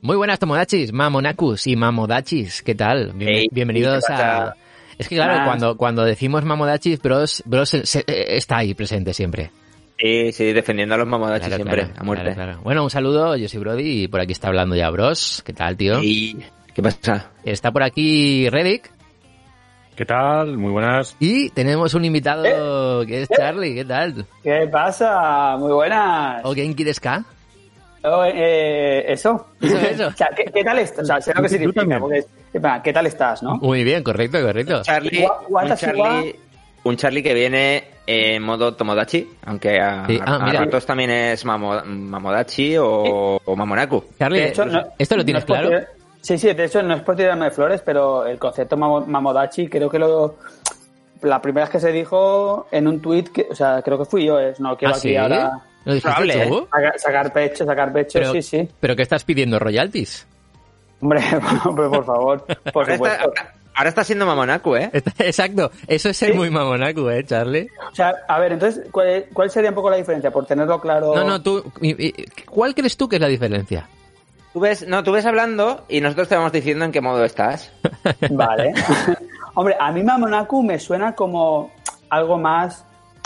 [0.00, 3.12] Muy buenas Tomodachis, Mamonacus y Mamodachis, ¿qué tal?
[3.14, 4.54] Bien- Hey, bienvenidos a...
[4.98, 9.12] Es que claro, cuando, cuando decimos Mamodachis, Bros, Bros se- se- eh, está ahí presente
[9.14, 9.50] siempre.
[9.98, 12.24] Sí, sí, defendiendo a los mamodachi Claro, siempre, claro, a muerte.
[12.24, 12.60] claro, claro.
[12.64, 15.42] Bueno, un saludo, yo soy Brody y por aquí está hablando ya Bros.
[15.44, 16.02] ¿Qué tal, tío?
[16.02, 16.38] Y...
[16.74, 17.30] ¿Qué pasa?
[17.44, 18.90] Está por aquí Reddick
[19.96, 20.56] ¿Qué tal?
[20.56, 21.16] Muy buenas.
[21.20, 23.06] y tenemos un invitado Eh.
[23.06, 24.24] que es Charlie, ¿qué tal?
[24.42, 25.56] ¿Qué pasa?
[25.58, 26.40] Muy buenas.
[26.44, 27.24] ¿O quién quieres acá?
[28.04, 29.46] Oh, eh, eso.
[29.60, 30.06] Eso, eso.
[30.08, 31.04] o sea, ¿qué, qué tal estás?
[31.04, 31.80] O sea, sé lo que Tú significa.
[31.82, 32.00] también.
[32.00, 33.56] porque es- espera, ¿Qué tal estás, no?
[33.56, 34.82] Muy bien, correcto, correcto.
[34.82, 36.36] Charlie, un Charlie,
[36.84, 40.60] un Charlie que viene en modo Tomodachi, aunque a, Sí, ah, a mira.
[40.60, 44.02] ratos también es mamo- Mamodachi o, o Mamonaku.
[44.18, 45.70] Charlie, De hecho, no- ¿esto lo no tienes es claro?
[46.22, 49.90] Sí, sí, de hecho no es por tirarme flores, pero el concepto mamo- Mamodachi creo
[49.90, 50.36] que lo...
[51.22, 54.24] La primera vez que se dijo en un tweet, que, o sea, creo que fui
[54.24, 55.16] yo, es no quiero ¿Ah, aquí sí?
[55.16, 55.52] ahora
[55.84, 56.68] ¿Lo dijiste Probable, tú?
[56.72, 58.68] sacar, sacar pecho, sacar pecho, Pero, sí, sí.
[58.80, 59.58] ¿Pero qué estás pidiendo?
[59.58, 60.26] ¿Royalties?
[61.00, 61.20] Hombre,
[61.64, 63.42] hombre, por favor, por Ahora está, supuesto.
[63.74, 64.90] ahora está siendo Mamonaku, ¿eh?
[65.18, 66.38] Exacto, eso es ser Sí.
[66.38, 67.68] muy mamonaco, ¿eh, Charlie?
[67.90, 70.30] O sea, a ver, entonces, ¿cuál, cuál sería un poco la diferencia?
[70.30, 71.14] Por tenerlo claro...
[71.14, 71.64] No, no, tú,
[72.48, 73.88] ¿cuál crees tú que es la diferencia?
[74.52, 77.72] Tú ves, no, tú ves hablando y nosotros te vamos diciendo en qué modo estás.
[78.30, 78.74] Vale.
[79.54, 81.70] Hombre, a mí Mamonaku me suena como
[82.10, 82.84] algo más,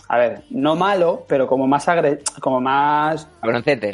[0.09, 3.93] a ver, no malo, pero como más agre como más Cabroncete.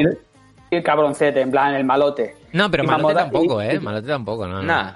[0.70, 2.36] el cabroncete, en plan el malote.
[2.52, 3.80] No, pero Y malote Mamoda- tampoco, y- ¿eh?
[3.80, 4.56] Malote tampoco, no.
[4.56, 4.62] no.
[4.62, 4.92] Nah.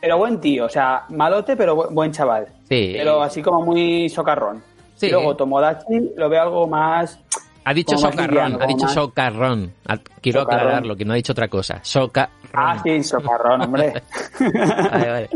[0.00, 2.46] Pero buen tío, o sea, malote pero bu- buen chaval.
[2.68, 2.92] Sí.
[2.96, 4.62] Pero así como muy socarrón.
[4.96, 5.06] Sí.
[5.06, 7.18] Y luego Tomodachi lo veo algo más...
[7.64, 9.72] Ha dicho socarrón, ha dicho más- socarrón.
[9.86, 10.60] Ah, Quiero Socarrón.
[10.62, 11.80] aclararlo, que no ha dicho otra cosa.
[11.82, 12.32] Socarrón.
[12.52, 14.02] Ah, sí, socarrón, hombre.
[14.40, 15.28] Vale, vale.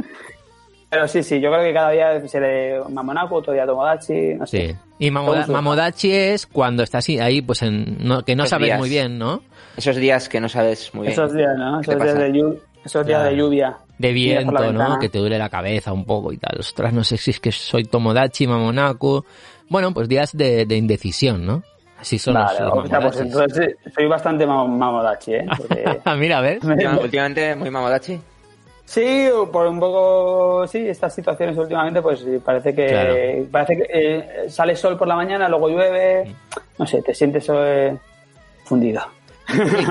[0.91, 4.47] pero sí, sí, yo creo que cada día se le Mamonaku, otro día Tomodachi, no
[4.47, 4.69] sé.
[4.69, 4.77] Sí.
[5.01, 5.47] Y Mamoda-.
[5.47, 8.79] Mamodachi es cuando estás ahí- pues en, no, que no Esos sabes días.
[8.79, 9.43] muy bien, ¿no?
[9.77, 11.13] Esos días que no sabes muy bien.
[11.13, 11.81] Esos días, ¿no?
[11.81, 13.77] ¿Qué Esos días de, llu- esos días de lluvia.
[13.99, 14.61] De viento, ¿no?
[14.61, 14.99] ventana.
[15.01, 16.59] Que te duele la cabeza un poco y tal.
[16.61, 19.25] Ostras, no sé si es que soy Tomodachi, Mamonaku.
[19.69, 21.63] Bueno, pues días de, de indecisión, ¿no?
[21.99, 23.21] Así son Vale, los, los o sea, pues mamodachis.
[23.21, 25.47] entonces sí, soy bastante mam- mamodachi, ¿eh?
[25.57, 26.59] Porque- Mira, a ver.
[26.65, 28.21] Última- Últimamente muy Mamodachi.
[28.85, 33.15] sí, por un poco, sí, estas situaciones últimamente, pues parece que, Claro.
[33.51, 36.33] parece que eh, sale sol por la mañana, luego llueve,
[36.79, 37.97] no sé, te sientes eh,
[38.65, 39.03] fundido.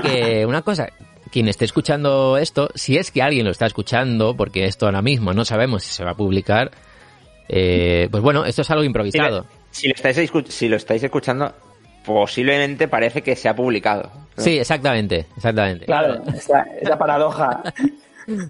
[0.02, 0.88] Que una cosa,
[1.30, 5.34] quien esté escuchando esto, si es que alguien lo está escuchando, porque esto ahora mismo
[5.34, 6.70] no sabemos si se va a publicar,
[7.50, 9.44] eh, pues bueno, esto es algo improvisado.
[9.70, 11.52] Si lo, estáis, escu- si lo estáis escuchando,
[12.08, 14.10] posiblemente parece que se ha publicado.
[14.36, 15.84] Sí, exactamente, exactamente.
[15.86, 17.62] Claro, esa, esa paradoja.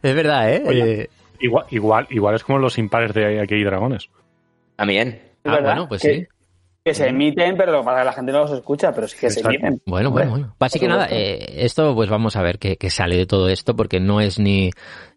[0.02, 0.62] Es verdad, ¿eh?
[0.66, 1.00] Oye.
[1.02, 1.10] Eh,
[1.41, 4.08] Igual, igual, igual es como los impares de Aquí hay dragones.
[4.74, 5.20] También.
[5.44, 5.62] ah, ¿verdad?
[5.62, 6.26] bueno, pues que, sí.
[6.88, 9.41] Que se emiten, pero para que la gente no los escucha, pero sí que se
[9.41, 9.82] emiten.
[9.84, 10.54] Bueno, bueno, bueno.
[10.59, 13.76] Así que nada, eh, esto pues vamos a ver qué, qué sale de todo esto,
[13.76, 14.71] porque no es ni,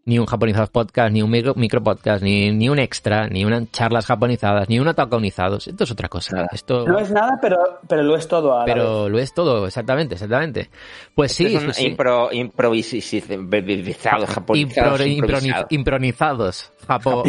[0.04, 3.72] ni un japonizados podcast, ni un micro, micro podcast, ni, ni un extra, ni unas
[3.72, 5.68] charlas japonizadas, ni un ataconizados.
[5.68, 6.36] Esto es otra cosa.
[6.36, 6.50] Nada.
[6.52, 7.58] Esto, No es nada, pero,
[7.88, 8.74] pero lo es todo a vez.
[8.74, 10.70] pero lo es todo, exactamente, exactamente.
[11.16, 11.96] Pues sí, son sí, sí.
[11.96, 16.74] impro- improvisados, japonizados, Impro- impronizados.
[16.88, 17.24] Japo,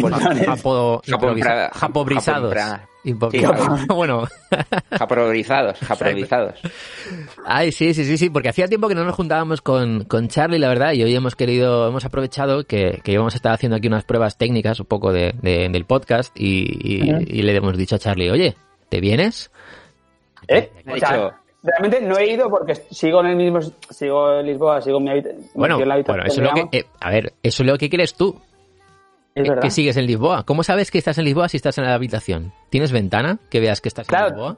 [3.87, 4.23] Bueno,
[4.91, 6.59] Japroverizados, japroverizados.
[7.45, 10.59] ay, sí, sí, sí, sí, porque hacía tiempo que no nos juntábamos con, con Charlie,
[10.59, 13.87] la verdad, y hoy hemos querido, hemos aprovechado que, que íbamos a estar haciendo aquí
[13.87, 17.99] unas pruebas técnicas, un poco de, de- del podcast, y, y- le hemos dicho a
[17.99, 18.55] Charlie, oye,
[18.89, 19.51] ¿te vienes?
[20.47, 20.71] ¿Eh?
[20.85, 21.33] Me ha dicho-
[21.63, 25.09] realmente no he ido porque sigo en el mismo, sigo en Lisboa, sigo en mi
[25.11, 25.43] habitación.
[25.55, 28.39] Bueno, bueno, eso es lo que, eh, a ver, eso es lo que quieres tú,
[29.35, 30.43] es que, sigues en Lisboa.
[30.45, 32.51] ¿Cómo sabes que estás en Lisboa si estás en la habitación?
[32.69, 34.57] ¿Tienes ventana que veas que estás en Claro, Lisboa?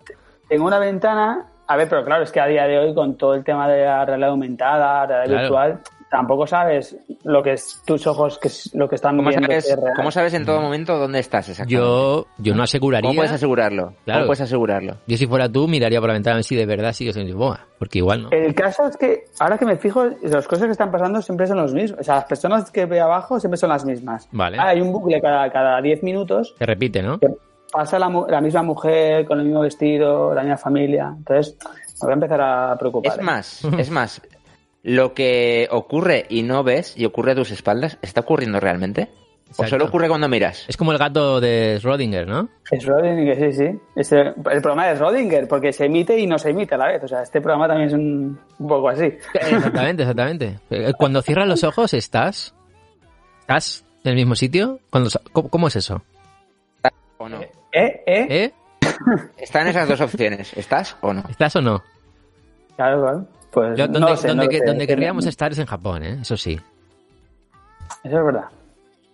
[0.50, 1.48] tengo una ventana.
[1.68, 3.86] A ver, pero claro, es que a día de hoy, con todo el tema de
[3.86, 5.42] la realidad aumentada, realidad Claro.
[5.42, 5.80] virtual,
[6.10, 9.48] tampoco sabes lo que es tus ojos, que es lo que están ¿Cómo viendo.
[9.48, 11.74] sabes, cómo sabes en todo momento dónde estás exactamente?
[11.86, 13.08] Yo, yo no aseguraría.
[13.10, 13.94] ¿Cómo puedes asegurarlo?
[14.06, 14.20] Claro.
[14.22, 14.98] ¿Cómo puedes asegurarlo?
[15.08, 17.26] Yo si fuera tú miraría por la ventana a ver si de verdad sigues en
[17.26, 18.30] Lisboa, porque igual no.
[18.32, 21.58] El caso es que, ahora que me fijo, las cosas que están pasando siempre son
[21.58, 22.00] los mismos.
[22.00, 24.30] O sea, las personas que veo abajo siempre son las mismas.
[24.32, 24.58] Vale.
[24.60, 27.20] Ah, hay un bucle cada, cada 10 minutos Se repite, ¿no?
[27.20, 27.28] que,
[27.72, 31.14] pasa la, mu- la misma mujer con el mismo vestido, la misma familia.
[31.18, 31.58] Entonces,
[32.02, 33.14] me voy a empezar a preocupar.
[33.14, 33.22] Es ¿eh?
[33.24, 34.22] más, es más.
[34.88, 39.10] Lo que ocurre y no ves y ocurre a tus espaldas, ¿está ocurriendo realmente?
[39.58, 40.66] ¿O solo ocurre cuando miras?
[40.68, 42.50] Es como el gato de Schrödinger, ¿no?
[42.70, 43.80] Es Schrödinger, sí, sí.
[43.96, 46.88] Es el, el programa de Schrödinger, porque se emite y no se emite a la
[46.88, 47.04] vez.
[47.04, 49.06] O sea, este programa también es un, un poco así.
[49.34, 50.60] Exactamente, exactamente.
[50.70, 52.54] Eh, Cuando cierras los ojos, ¿estás?
[53.42, 54.80] ¿Estás en el mismo sitio?
[54.92, 56.04] Cuando, sa- ¿cómo, cómo es eso?
[57.18, 57.42] ¿O no?
[57.42, 57.52] ¿Eh?
[57.72, 58.02] ¿Eh?
[58.30, 58.54] ¿Eh?
[59.38, 60.56] Están esas dos opciones.
[60.56, 61.24] ¿Estás o no?
[61.30, 61.82] ¿Estás o no?
[62.76, 63.28] Claro, claro.
[63.56, 64.66] Pues Yo- donde no sé, donde no lo que- sé.
[64.66, 66.18] donde querríamos estar es en Japón, ¿eh?
[66.22, 66.60] Eso sí.
[68.04, 68.46] Eso es verdad.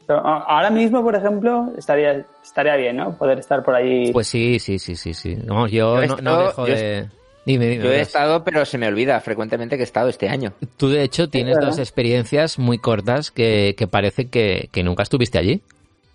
[0.07, 3.15] Pero a- ahora mismo, por ejemplo, estaría, estaría bien, ¿no?
[3.17, 4.11] Poder estar por ahí.
[4.11, 5.37] Pues sí, sí, sí, sí, sí.
[5.69, 7.07] Yo, no, dejo yo de...
[7.45, 7.83] Dime, dime.
[7.83, 10.53] Yo he estado, pero se me olvida frecuentemente que he estado este año.
[10.77, 15.37] Tú, de hecho, tienes dos experiencias muy cortas que, que parece que, que nunca estuviste
[15.39, 15.61] allí.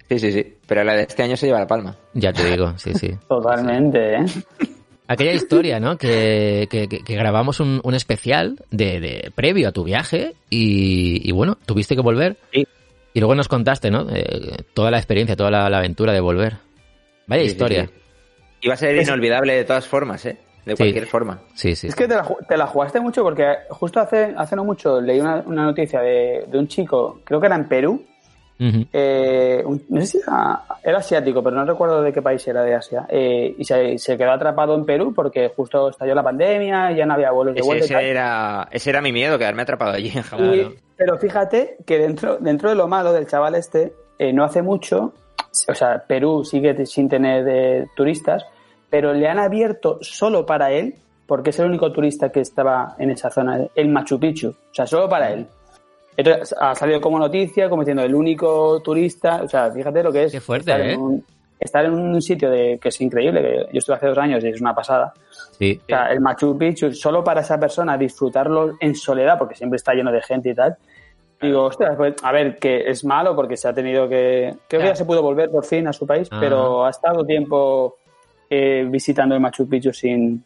[0.08, 0.54] Sí, sí, sí.
[0.66, 1.96] Pero la de este año se lleva la palma.
[2.14, 3.10] Ya te digo, sí, sí.
[3.28, 4.24] Totalmente, ¿eh?
[5.08, 5.96] Aquella historia, ¿no?
[5.98, 11.56] Que, que, grabamos un, un especial de, de previo a tu viaje y, y bueno,
[11.64, 12.36] tuviste que volver.
[12.52, 12.66] Sí.
[13.14, 14.06] Y luego nos contaste, ¿no?
[14.10, 16.54] Eh, toda la experiencia, toda la, la aventura de volver.
[17.26, 17.86] Vaya Sí, historia.
[17.86, 17.92] sí.
[18.62, 20.38] Iba a ser inolvidable de todas formas, ¿eh?
[20.64, 20.82] De Sí.
[20.82, 21.40] cualquier forma.
[21.54, 21.86] Sí, sí.
[21.86, 25.20] Es que te la, te la jugaste mucho porque justo hace, hace no mucho leí
[25.20, 28.04] una, una noticia de, de un chico, creo que era en Perú,
[28.58, 32.62] Eh, un- no sé si era, era asiático, pero no recuerdo de qué país era
[32.62, 36.92] de Asia, eh, y se, se quedó atrapado en Perú porque justo estalló la pandemia,
[36.92, 37.84] ya no había vuelos de Ese, vuelta.
[37.84, 40.54] y ese era, ese era mi miedo, quedarme atrapado allí en Japón.
[40.54, 44.62] Y- pero fíjate que dentro, dentro de lo malo del chaval este, eh, no hace
[44.62, 45.12] mucho,
[45.68, 48.46] o sea, Perú sigue sin tener turistas,
[48.88, 50.94] pero le han abierto solo para él,
[51.26, 54.86] porque es el único turista que estaba en esa zona, el Machu Picchu, o sea,
[54.86, 55.46] solo para él.
[56.16, 60.24] Entonces, ha salido como noticia, como diciendo el único turista, o sea, fíjate lo que
[60.24, 60.92] es Qué fuerte, estar, ¿eh?
[60.94, 61.24] en un,
[61.60, 64.48] estar en un sitio de, que es increíble, que yo estuve hace dos años y
[64.48, 65.12] es una pasada.
[65.58, 65.78] Sí.
[65.82, 69.92] O sea, el Machu Picchu, solo para esa persona disfrutarlo en soledad, porque siempre está
[69.94, 70.76] lleno de gente y tal.
[71.40, 74.54] Digo, ostras, pues, a ver, que es malo porque se ha tenido que.
[74.68, 74.96] Creo que Ya.
[74.96, 76.38] se pudo volver por fin a su país, Ah.
[76.40, 77.96] pero ha estado tiempo
[78.48, 80.42] eh, visitando el Machu Picchu sin.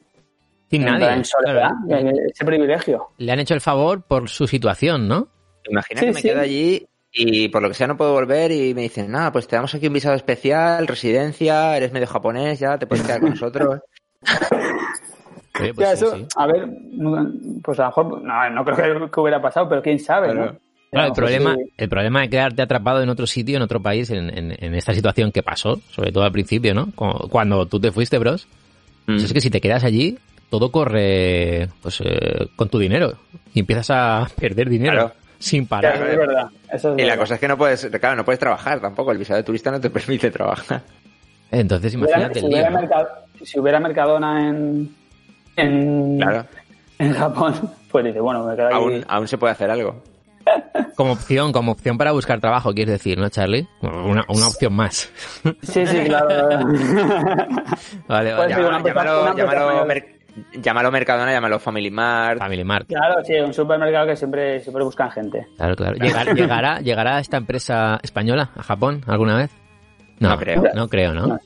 [0.68, 1.12] Sin nadie.
[1.12, 1.70] En soledad.
[1.86, 2.10] claro.
[2.32, 3.08] Ese privilegio.
[3.18, 5.28] Le han hecho el favor por su situación, ¿no?
[5.70, 6.28] Imagina Sí, que me sí.
[6.28, 9.46] quedo allí y por lo que sea no puedo volver y me dicen, nada, pues
[9.48, 13.30] te damos aquí un visado especial, residencia, eres medio japonés, ya te puedes quedar con
[13.30, 13.80] nosotros.
[15.60, 16.26] Oye, pues Ya, sí, eso, sí.
[16.36, 16.68] A ver,
[17.62, 18.22] pues a lo mejor.
[18.22, 18.76] No, no creo
[19.06, 20.56] que, que hubiera pasado, pero quién sabe, ¿no?
[20.90, 21.08] Claro.
[21.08, 21.72] El problema, sí.
[21.76, 24.92] el problema de quedarte atrapado en otro sitio, en otro país, en, en- en esta
[24.94, 26.90] situación que pasó, sobre todo al principio, ¿no?
[26.94, 28.46] Cu- Cuando tú te fuiste, bros,
[29.06, 29.24] pues Mm.
[29.26, 30.18] es que si te quedas allí,
[30.50, 33.12] todo corre pues eh, con tu dinero
[33.54, 35.12] y empiezas a perder dinero Claro.
[35.40, 35.94] Sin parar.
[35.96, 36.48] es verdad.
[36.72, 39.18] Eso es Y la cosa es que no puedes, claro, no puedes trabajar tampoco, el
[39.18, 40.82] visado de turista no te permite trabajar.
[41.50, 42.76] Entonces Si hubiera, imagínate si hubiera lío.
[42.76, 42.80] ¿no?
[42.82, 43.08] mercado-
[43.42, 44.94] si hubiera Mercadona en,
[45.56, 46.46] en, Claro,
[47.00, 47.54] en Japón,
[47.90, 48.76] pues dice, bueno, me quedo aquí.
[48.76, 50.00] aún, aún se puede hacer algo.
[50.96, 53.66] Como opción, como opción para buscar trabajo, quieres decir, ¿no, Charlie?
[53.82, 55.10] Una, una opción más.
[55.62, 56.28] Sí, sí, claro.
[58.08, 58.48] vale, vale.
[58.54, 59.86] Llámalo, llámalo, llámalo.
[59.86, 60.19] Mer-
[60.62, 62.38] llámalo Mercadona, llámalo Family Mart.
[62.38, 62.86] Family Mart.
[62.88, 65.46] claro, sí, un supermercado que siempre, siempre buscan gente.
[65.56, 65.96] Claro, claro.
[65.96, 69.50] Llegar- ¿Llegará, ¿Llegará esta empresa española a Japón alguna vez?
[70.18, 70.62] No, No creo.
[70.74, 71.26] No creo, ¿no?
[71.26, 71.38] No.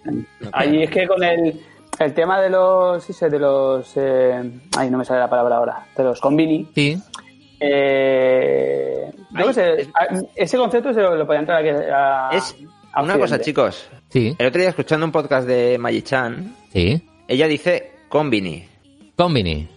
[0.53, 1.61] Allí es que con el,
[1.99, 5.87] el tema de los, ese, de los, eh, ay, no me sale la palabra ahora,
[5.97, 7.01] de los convini, Sí.
[7.61, 11.69] eh, yo Ay, qué sé, es- a- ese concepto se lo, lo podía entrar aquí
[11.71, 12.57] a, Es
[12.93, 13.89] a una cosa, chicos.
[14.09, 14.35] Sí.
[14.39, 17.03] El otro día escuchando un podcast de Magichan, Sí.
[17.29, 18.69] ella dice combini.
[19.17, 19.69] Combini.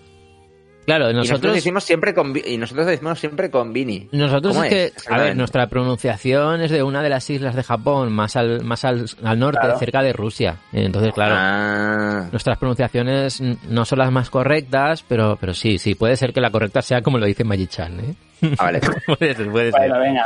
[0.86, 1.56] Claro, Y nosotros nosotros...
[1.56, 4.08] decimos siempre combi- y nosotros decimos siempre combini.
[4.14, 7.64] Nosotros ¿Cómo es que, a ver, nuestra pronunciación es de una de las islas de
[7.64, 9.80] Japón, más al, más al, al norte, Claro.
[9.80, 10.56] cerca de Rusia.
[10.72, 16.16] Entonces, claro, Ah, nuestras pronunciaciones no son las más correctas, pero, pero sí, sí, puede
[16.16, 18.16] ser que la correcta sea como lo dice Magichan, ¿eh?
[18.58, 18.80] ah, vale.
[19.20, 19.90] puede ser, puede ser.
[19.90, 20.26] Bueno, venga.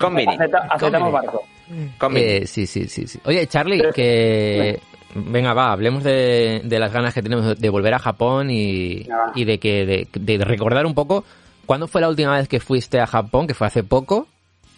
[0.00, 0.34] Combini.
[0.36, 1.12] Acepta- aceptamos Combini.
[1.12, 1.44] barco.
[1.96, 2.26] Combini.
[2.26, 3.20] Eh, sí, sí, sí, sí.
[3.24, 4.80] Oye, Charlie, que...
[5.14, 9.58] Venga, va, hablemos de, de las ganas que tenemos de volver a Japón y, de
[9.58, 11.24] que de, de recordar un poco
[11.66, 14.26] cuándo fue la última vez que fuiste a Japón, que fue hace poco,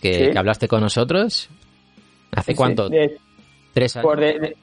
[0.01, 0.31] que, Sí.
[0.31, 1.49] que hablaste con nosotros.
[2.33, 2.89] ¿Hace Sí, cuánto?
[2.89, 3.17] De-
[3.75, 4.05] ¿Tres años?
[4.05, 4.57] Por de-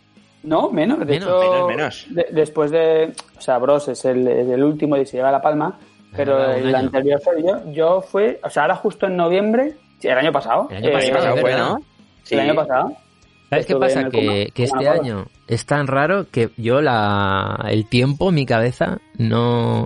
[0.43, 0.99] no, menos.
[0.99, 2.05] De Menos, hecho, menos, menos.
[2.09, 3.13] de- después de.
[3.37, 5.77] O sea, Bros es el, el último y se lleva la palma.
[6.15, 6.85] Pero Ah, el año.
[6.87, 7.71] anterior fue yo.
[7.73, 8.39] Yo fue.
[8.43, 9.75] O sea, ahora justo en noviembre.
[10.01, 10.67] el año pasado.
[10.71, 11.79] El año eh, pasado.
[12.23, 12.35] Sí.
[12.35, 12.93] El año pasado.
[13.49, 14.09] ¿Sabes qué pasa?
[14.09, 19.83] Que, este año es tan raro que yo la el tiempo, mi cabeza, no...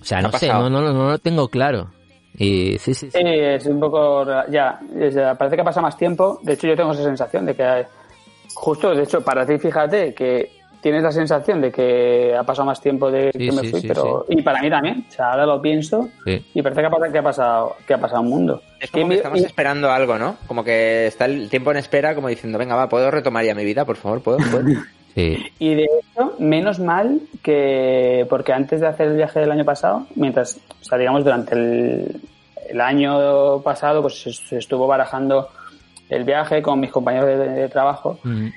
[0.00, 1.90] O sea, no sé, no, no, no lo tengo claro.
[2.36, 3.18] Y sí, sí, sí.
[3.18, 4.24] Sí, es un poco.
[4.24, 6.38] ra- Ya, es- parece que pasa más tiempo.
[6.42, 7.86] De hecho, yo tengo esa sensación de que
[8.54, 10.57] justo, de hecho, para ti, fíjate que
[10.88, 13.80] tienes la sensación de que ha pasado más tiempo de Sí, que me sí, fui,
[13.82, 15.04] sí, pero y para mí también.
[15.08, 16.44] O sea, ahora lo pienso Sí.
[16.54, 18.62] y parece que ha pasado, que ha pasado, que ha pasado un mundo.
[18.80, 20.36] Es como Y- que estamos y- esperando algo, ¿no?
[20.46, 23.64] Como que está el tiempo en espera, como diciendo, venga, va, ¿puedo retomar ya mi
[23.64, 24.22] vida, por favor?
[24.22, 24.38] ¿Puedo?
[24.38, 24.64] ¿Puedo?
[25.14, 25.36] Sí.
[25.58, 30.06] Y de hecho, menos mal que, porque antes de hacer el viaje del año pasado,
[30.14, 32.20] mientras, o sea, digamos, durante el,
[32.68, 35.48] el año pasado, pues se, estuvo barajando
[36.08, 38.18] el viaje con mis compañeros de, de trabajo.
[38.22, 38.48] Mm.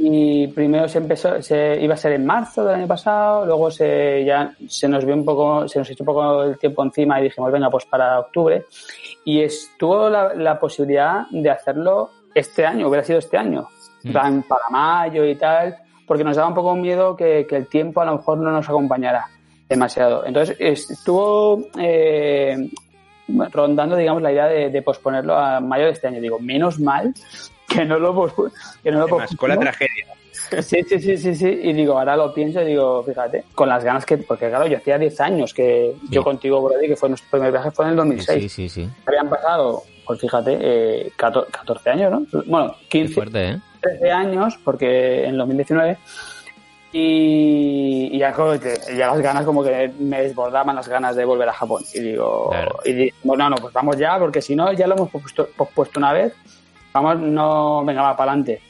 [0.00, 4.24] Y primero se empezó, se iba a ser en marzo del año pasado, luego se
[4.24, 7.24] ya se nos vio un poco, se nos echó un poco el tiempo encima y
[7.24, 8.64] dijimos, venga, pues para octubre.
[9.24, 13.68] Y estuvo la, la posibilidad de hacerlo este año, hubiera sido este año,
[14.12, 15.76] plan, para mayo y tal,
[16.06, 18.68] porque nos daba un poco miedo que, que el tiempo a lo mejor no nos
[18.68, 19.26] acompañara
[19.68, 20.24] demasiado.
[20.24, 22.70] Entonces estuvo eh,
[23.50, 26.20] rondando, digamos, la idea de, de posponerlo a mayo de este año.
[26.20, 27.12] Digo, menos mal
[27.68, 28.50] que no lo pospu-
[28.82, 30.06] que no lo Además, con la tragedia.
[30.62, 31.60] Sí, sí, sí, sí, sí.
[31.62, 34.16] Y digo, ahora lo pienso y digo, fíjate, con las ganas que.
[34.18, 37.70] Porque claro, yo hacía 10 años que yo contigo, Brody, que fue nuestro primer viaje,
[37.70, 38.42] fue en el 2006.
[38.42, 38.90] Sí, sí, sí.
[39.06, 42.42] Habían pasado, pues fíjate, eh, 14, 14 años, ¿no?
[42.46, 43.58] Bueno, Qué 15, fuerte, ¿eh?
[43.80, 45.98] 13 años, porque en 2019.
[46.90, 51.82] Y, y ya, las ganas, como que me desbordaban las ganas de volver a Japón.
[51.92, 52.78] Y digo, Claro.
[52.84, 55.98] y di- bueno, no, pues vamos ya, porque si no, ya lo hemos pospuesto, pospuesto
[56.00, 56.32] una vez.
[56.92, 58.60] Vamos, no, venga, va, para adelante.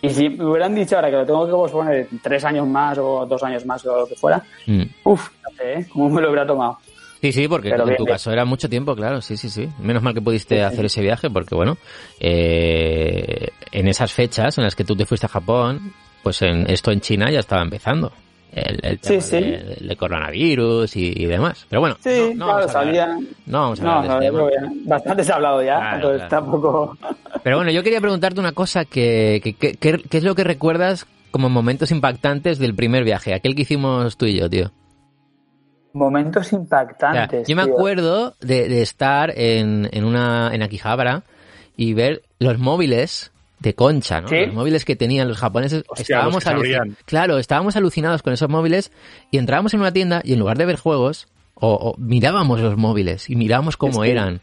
[0.00, 3.26] Y si me hubieran dicho ahora que lo tengo que posponer tres años más o
[3.26, 4.82] dos años más o lo que fuera, Mm.
[5.04, 5.86] uff, no sé, ¿eh?
[5.92, 6.78] ¿Cómo me lo hubiera tomado?
[7.20, 8.14] Sí, sí, porque Pero en bien, tu bien.
[8.14, 9.68] caso era mucho tiempo, claro, sí, sí, sí.
[9.80, 11.76] Menos mal que pudiste hacer ese viaje porque, bueno,
[12.20, 15.92] eh, en esas fechas en las que tú te fuiste a Japón,
[16.22, 18.12] pues en, esto en China ya estaba empezando.
[18.52, 19.40] El, el Sí, tema sí.
[19.40, 21.66] de- coronavirus y, y demás.
[21.68, 23.28] Pero bueno, Sí, no, no claro, vamos a hablar- salía.
[23.46, 26.44] no vamos a No, de este bastante se ha hablado ya, Claro, entonces claro.
[26.44, 26.98] tampoco.
[27.42, 30.44] Pero bueno, yo quería preguntarte una cosa que, que, que- que- ¿qué es lo que
[30.44, 33.34] recuerdas como momentos impactantes del primer viaje?
[33.34, 34.72] Aquel que hicimos tú y yo, tío.
[35.92, 37.48] Momentos O sea, impactantes.
[37.48, 37.74] yo me tío.
[37.74, 41.24] acuerdo de, de estar en, en una en Akihabara
[41.76, 44.28] y ver los móviles de concha, ¿no?
[44.28, 44.46] ¿Sí?
[44.46, 45.84] Los móviles que tenían los japoneses.
[45.88, 46.96] Hostia, estábamos los.
[47.04, 48.92] Claro, estábamos alucinados con esos móviles
[49.30, 52.76] y entrábamos en una tienda y en lugar de ver juegos, o, o mirábamos los
[52.76, 54.40] móviles y mirábamos cómo Es que- eran.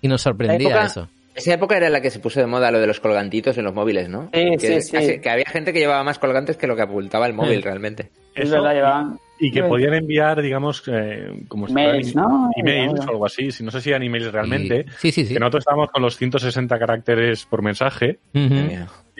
[0.00, 1.08] Y nos sorprendía época- eso.
[1.34, 3.72] Esa época era la que se puso de moda lo de los colgantitos en los
[3.74, 4.28] móviles, ¿no?
[4.34, 4.92] Sí, que, sí, sí.
[4.92, 7.62] casi- que había gente que llevaba más colgantes que lo que apuntaba el móvil Sí.
[7.62, 8.10] realmente.
[8.34, 9.18] Es verdad, llevaban.
[9.40, 9.68] Y que Sí.
[9.68, 12.50] podían enviar, digamos, eh, como si Mails, ¿no?
[12.56, 13.50] emails o algo así.
[13.52, 14.84] Si no sé si eran emails realmente.
[14.86, 15.34] Y- sí, sí, sí.
[15.34, 18.18] Que nosotros estábamos con los 160 caracteres por mensaje.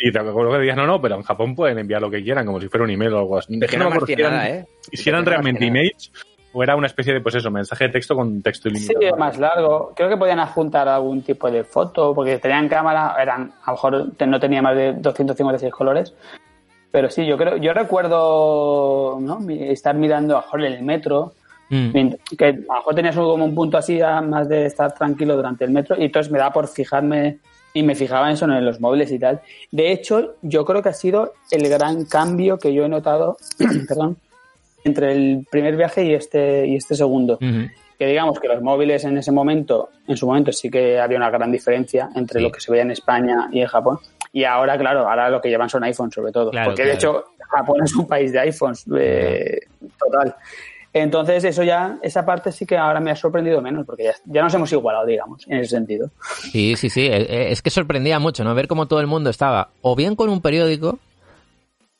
[0.00, 2.46] Y te acuerdo que decías, no, no, pero en Japón pueden enviar lo que quieran,
[2.46, 3.58] como si fuera un email o algo así.
[3.60, 4.66] Que no si eran- nada, ¿eh?
[4.92, 6.12] Si eran realmente emails
[6.52, 9.16] o era una especie de, pues eso, mensaje de texto con texto Sí, ilimitado.
[9.16, 9.92] más largo.
[9.94, 14.10] Creo que podían adjuntar algún tipo de foto, porque tenían cámara, eran, a lo mejor
[14.16, 16.14] te- no tenía más de 256 colores.
[16.90, 19.18] Pero sí, yo creo, yo recuerdo
[19.48, 21.32] estar mirando a lo mejor el metro,
[21.70, 21.90] Mm.
[22.38, 25.70] que a lo mejor tenías como un punto así más de estar tranquilo durante el
[25.70, 27.40] metro, y entonces me da por fijarme
[27.74, 29.42] y me fijaba en eso en los móviles y tal.
[29.70, 33.36] De hecho, yo creo que ha sido el gran cambio que yo he notado,
[33.86, 34.16] perdón,
[34.82, 37.38] entre el primer viaje y este y este segundo
[37.98, 41.30] que digamos que los móviles en ese momento, en su momento sí que había una
[41.30, 42.44] gran diferencia entre Sí.
[42.44, 43.98] lo que se veía en España y en Japón.
[44.32, 46.50] Y ahora, claro, ahora lo que llevan son iPhones sobre todo.
[46.50, 49.60] Claro, porque de hecho Japón es un país de iPhones eh,
[49.98, 50.34] total.
[50.92, 54.42] Entonces eso ya, esa parte sí que ahora me ha sorprendido menos, porque ya, ya
[54.42, 56.10] nos hemos igualado, digamos, en ese sentido.
[56.50, 57.06] Sí, sí, sí.
[57.06, 58.54] Eh, eh, Es que sorprendía mucho, ¿no?
[58.54, 60.98] Ver cómo todo el mundo estaba o bien con un periódico,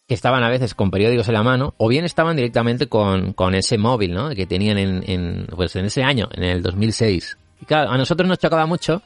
[0.06, 3.54] que estaban a veces con periódicos en la mano, o bien estaban directamente con, con
[3.54, 4.30] ese móvil, ¿no?
[4.30, 7.36] Que tenían en, en, pues en ese año, en el 2006.
[7.60, 9.02] Y claro, a nosotros nos chocaba mucho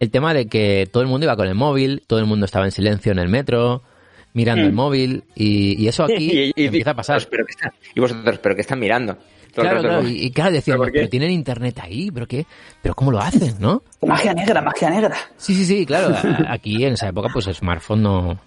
[0.00, 2.64] el tema de que todo el mundo iba con el móvil, todo el mundo estaba
[2.64, 3.82] en silencio en el metro,
[4.34, 7.16] mirando el móvil, y, y eso aquí empieza a pasar.
[7.16, 9.16] "Pues, ¿pero qué están- y vosotros, ¿pero qué están mirando?
[9.54, 10.08] Claro, claro, ¿no?
[10.08, 10.98] y, y claro, decíamos, ¿Pero por qué?
[10.98, 12.44] pero tienen internet ahí, pero qué,
[12.82, 13.82] pero cómo lo hacen, ¿no?
[14.06, 15.16] Magia negra, magia negra.
[15.38, 16.14] Sí, sí, sí, claro.
[16.48, 18.38] Aquí en esa época, pues el smartphone no,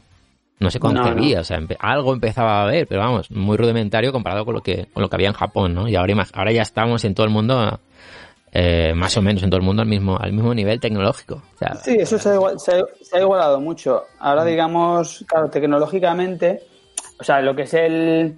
[0.59, 1.37] no se concebía.
[1.37, 4.61] No, O sea, empe- algo empezaba a haber, pero vamos, muy rudimentario comparado con lo
[4.61, 5.87] que, con lo que había en Japón, ¿no?
[5.87, 7.79] Y ahora, ahora ya estamos en todo el mundo,
[8.51, 11.41] eh, más o menos en todo el mundo al mismo, al mismo nivel tecnológico.
[11.55, 14.03] O sea, Sí, eso se ha, igual- se ha- se ha igualado mucho.
[14.19, 16.61] Ahora, digamos, claro, tecnológicamente,
[17.19, 18.35] o sea, lo que es el.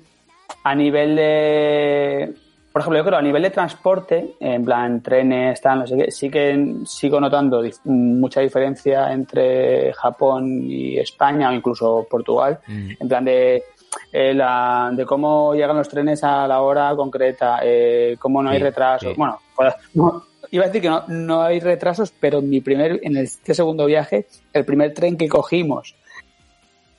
[0.63, 2.34] a nivel de.
[2.72, 6.12] Por ejemplo, yo creo a nivel de transporte, en plan trenes, tal, no sé qué,
[6.12, 12.60] sí que sigo notando mucha diferencia entre Japón y España o incluso Portugal.
[12.68, 13.63] En plan de.
[14.12, 18.60] Eh, la- de cómo llegan los trenes a la hora concreta, eh, cómo no hay
[18.60, 19.10] retrasos.
[19.12, 19.15] sí.
[19.17, 23.00] Bueno, pues, no, iba a decir que no, no hay retrasos, pero en mi primer,
[23.03, 25.95] en este segundo viaje, el primer tren que cogimos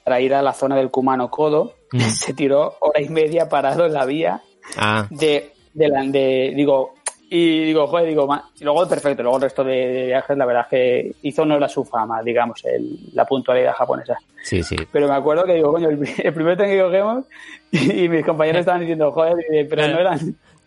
[0.05, 1.99] para ir a la zona del Kumano Kodo, Mm.
[2.09, 4.41] se tiró hora y media parado en la vía
[4.79, 6.95] Ah, de, de, la- de- digo,
[7.35, 10.45] y digo, joder, digo, ma- y luego perfecto, luego el resto de, de viajes, la
[10.47, 14.19] verdad es que hizo honor a su fama, digamos, el- la puntualidad japonesa.
[14.43, 14.77] sí, sí.
[14.93, 17.25] Pero me acuerdo que digo, coño, el, el primer tren que cogemos,
[17.73, 19.35] y, mis compañeros estaban diciendo, joder,
[19.69, 20.19] pero no eran,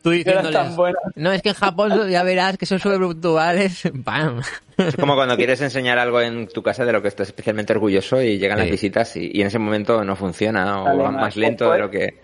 [0.01, 1.01] Tú no tan buenos.
[1.15, 3.81] no, es que en Japón ya verás que son súper puntuales.
[4.03, 4.39] ¡Pam!
[4.77, 8.21] Es como cuando quieres enseñar algo en tu casa de lo que estás especialmente orgulloso
[8.21, 8.63] y llegan Sí.
[8.65, 11.71] las visitas y, y en ese momento no funciona o Vale, va ma- más lento
[11.71, 12.19] de lo que...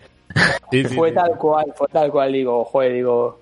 [0.96, 3.41] fue tal cual, fue tal cual, digo, joder, digo.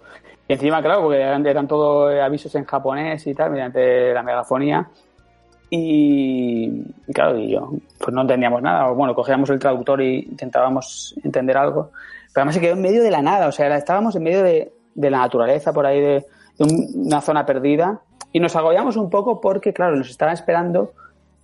[0.49, 4.89] Y encima, claro, porque eran, eran todos avisos en japonés y tal, mediante la megafonía.
[5.69, 6.65] Y,
[7.07, 8.89] y claro, y yo, pues no entendíamos nada.
[8.91, 11.91] Bueno, cogíamos el traductor y intentábamos entender algo.
[12.33, 14.73] Pero además se quedó en medio de la nada, o sea, estábamos en medio de,
[14.95, 16.25] de la naturaleza, por ahí, de,
[16.57, 18.01] de un- una zona perdida.
[18.31, 20.93] Y nos agobiamos un poco porque, claro, nos estaba esperando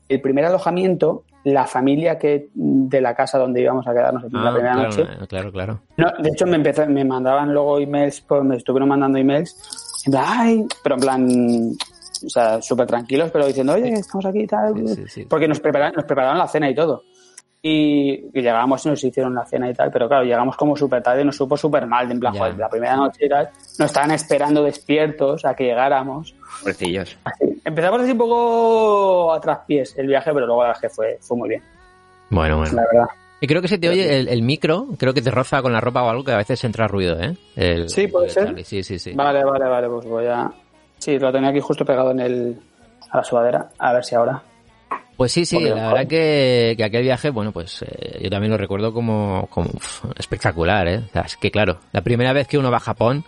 [0.10, 4.54] el primer alojamiento, la familia que de la casa donde íbamos a quedarnos la Ah,
[4.54, 5.02] primera claro, noche.
[5.04, 5.80] eh, claro, claro.
[5.98, 9.56] No, de hecho me empezó, me mandaban luego emails, pues me estuvieron mandando emails,
[10.08, 11.28] en plan, ay, pero en plan,
[12.26, 15.26] o sea, súper tranquilos, pero diciendo, oye, estamos aquí y tal, Sí, sí, sí.
[15.30, 17.04] porque nos prepararon, nos prepararon la cena y todo.
[17.68, 21.02] Y, y llegamos y nos hicieron la cena y tal, pero claro, llegamos como súper
[21.02, 22.40] tarde y nos supo súper mal, en plan, Ya.
[22.42, 26.36] joder, la primera noche y tal, nos estaban esperando despiertos a que llegáramos.
[26.60, 27.18] Pobrecillos.
[27.66, 31.50] Empezamos así un poco a traspiés el viaje, pero luego la que fue, fue muy
[31.50, 31.64] bien,
[32.30, 32.72] Bueno, bueno.
[32.76, 33.08] la verdad.
[33.42, 35.82] Y creo que se te oye el, el micro, creo que te roza con la
[35.82, 37.36] ropa o algo que a veces entra ruido, ¿eh?
[37.56, 38.46] El- Sí, puede el ser.
[38.46, 39.14] Charlie, Sí, sí, sí.
[39.16, 40.52] Vale, vale, vale, pues voy a...
[41.00, 42.60] Sí, lo tenía aquí justo pegado en el...
[43.10, 44.40] a la sudadera, a ver si ahora...
[45.18, 48.58] Pues sí, sí, la verdad que, que aquel viaje, bueno, pues eh, yo también lo
[48.58, 50.98] recuerdo como, como uf, espectacular, ¿eh?
[51.08, 53.24] O sea, es que claro, la primera vez que uno va a Japón,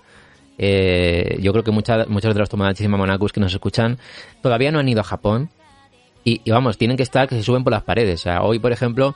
[0.58, 3.98] eh, yo creo que muchas muchos de los tomadachis y mamonacus que nos escuchan
[4.41, 5.50] todavía no han ido a Japón
[6.24, 8.20] y, y vamos, tienen que estar que se suben por las paredes.
[8.20, 9.15] O sea, hoy, por ejemplo,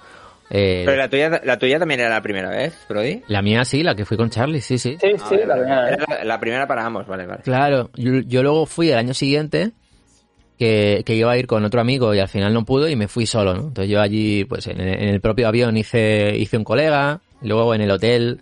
[0.50, 3.22] eh, Pero la tuya, la tuya también era la primera vez, Brody.
[3.28, 4.98] la mía sí, la que fui con Charlie, sí, sí.
[5.02, 5.90] Sí, Ah, sí, vale, la primera.
[5.90, 7.42] Era la, la primera para ambos, vale, vale.
[7.44, 9.72] Claro, yo, yo luego fui el año siguiente
[10.62, 13.08] que, que iba a ir con otro amigo y al final no pudo y me
[13.08, 13.62] fui solo, ¿no?
[13.62, 17.82] Entonces yo allí, pues en, en el propio avión hice, hice un colega, luego en
[17.82, 18.42] el hotel,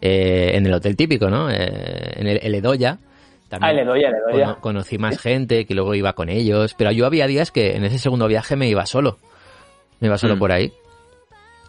[0.00, 1.50] eh, en el hotel típico, ¿no?
[1.50, 1.56] Eh,
[2.16, 2.96] en el, el Edoya.
[3.50, 4.40] Ah, le doy, le doy.
[4.42, 7.84] cono- conocí más gente que luego iba con ellos, pero yo había días que en
[7.84, 9.18] ese segundo viaje me iba solo.
[10.00, 10.38] Me iba solo Mm.
[10.38, 10.72] por ahí.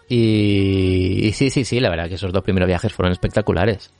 [0.08, 3.92] Y, y sí, sí, sí, la verdad que esos dos primeros viajes fueron espectaculares.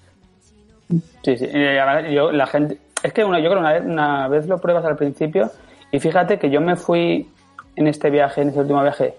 [1.24, 1.46] Sí, sí.
[1.46, 2.78] Verdad, yo, la gente...
[3.04, 5.52] Es que una, yo creo que una vez, una vez lo pruebas al principio
[5.92, 7.30] y fíjate que yo me fui
[7.76, 9.16] en este viaje, en este último viaje,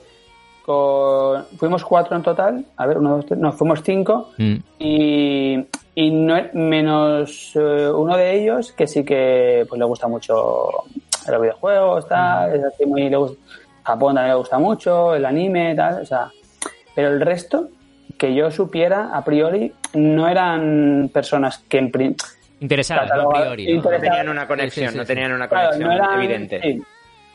[0.64, 1.44] con...
[1.56, 2.64] Fuimos cuatro en total.
[2.76, 3.38] A ver, uno, dos, tres...
[3.40, 4.30] No, fuimos cinco.
[4.38, 4.56] Mm.
[4.78, 10.68] y, y no, menos eh, uno de ellos que sí que pues le gusta mucho
[11.28, 13.36] los videojuegos tal es así muy le gusta,
[13.84, 16.30] Japón también le gusta mucho el anime tal o sea
[16.94, 17.68] pero el resto
[18.16, 21.90] que yo supiera a priori no eran personas que en
[22.60, 23.28] Interesadas, ¿no?
[23.30, 23.64] priori.
[23.64, 23.70] ¿no?
[23.70, 24.06] No Interesante.
[24.08, 26.60] tenían una conexión, Sí, sí, no tenían una claro, conexión no eran- evidente.
[26.62, 26.82] sí.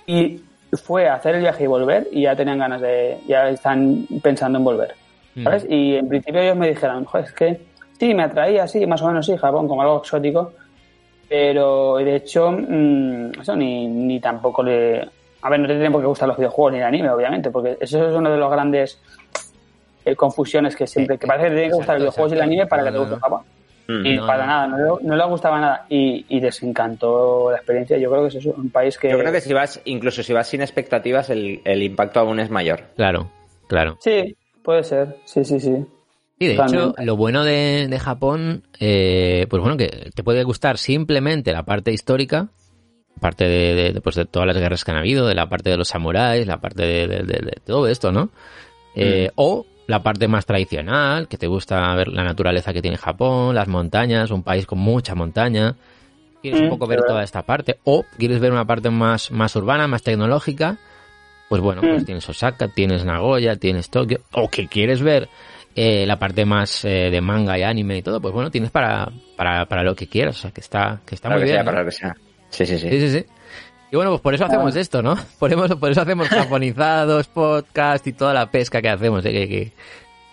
[0.08, 0.42] y
[0.78, 4.60] fue a hacer el viaje y volver y ya tenían ganas de ya están pensando
[4.60, 4.94] en volver
[5.44, 5.64] ¿sabes?
[5.66, 5.72] Mm.
[5.74, 7.62] Y en principio ellos me dijeron, joder, es que
[8.00, 10.54] sí, me atraía, sí, más o menos sí, Japón, como algo exótico,
[11.28, 15.08] pero de hecho, mm, eso ni, ni tampoco le...
[15.42, 17.78] A ver, no te tienen por qué gustar los videojuegos ni el anime, obviamente, porque
[17.80, 19.00] eso es uno de los grandes
[20.06, 22.42] eh, confusiones que siempre, que parece que te tiene que gustar los videojuegos y el
[22.42, 23.16] anime para que te guste.
[23.18, 23.42] Japón.
[23.88, 24.06] Mm.
[24.06, 24.48] Y No, para no.
[24.48, 25.86] nada, no, le- no le gustaba nada.
[25.90, 27.98] Y, y les encantó la experiencia.
[27.98, 29.10] Yo creo que es un país que...
[29.12, 32.50] Yo creo que si vas, incluso si vas sin expectativas, el, el impacto aún es
[32.50, 32.82] mayor.
[32.96, 33.30] Claro,
[33.68, 33.98] claro.
[34.02, 35.86] Sí, puede ser, sí, sí, sí.
[36.38, 40.78] Y de hecho, lo bueno de, de Japón, eh, pues bueno, que te puede gustar
[40.78, 42.50] simplemente la parte histórica,
[43.22, 45.70] parte de, de- de, pues de todas las guerras que han habido, de la parte
[45.70, 48.32] de los samuráis, la parte de, de- de- de todo esto, ¿no?
[48.96, 53.54] Eh, O la parte más tradicional, que te gusta ver la naturaleza que tiene Japón,
[53.56, 55.76] las montañas, un país con mucha montaña.
[56.42, 57.80] Quieres un Mm, poco ver toda esta parte.
[57.84, 60.78] O quieres ver una parte más, más urbana, más tecnológica.
[61.50, 62.06] Pues bueno, pues Mm.
[62.06, 64.20] tienes Osaka, tienes Nagoya, tienes Tokio.
[64.34, 65.30] O que quieres ver
[65.76, 69.12] eh, la parte más eh, de manga y anime y todo, pues bueno, tienes para,
[69.36, 70.38] para, para lo que quieras.
[70.38, 71.58] O sea, que está, que está para muy que bien.
[71.58, 71.66] sea, ¿eh?
[71.76, 72.16] para que sea.
[72.50, 72.90] Sí, sí, sí.
[72.90, 73.26] Sí, sí, sí.
[73.96, 75.16] Y bueno, pues por eso hacemos esto, ¿no?
[75.40, 79.32] Por eso, por eso hacemos japonizados, podcast y toda la pesca que hacemos, ¿eh?
[79.32, 79.72] que, que-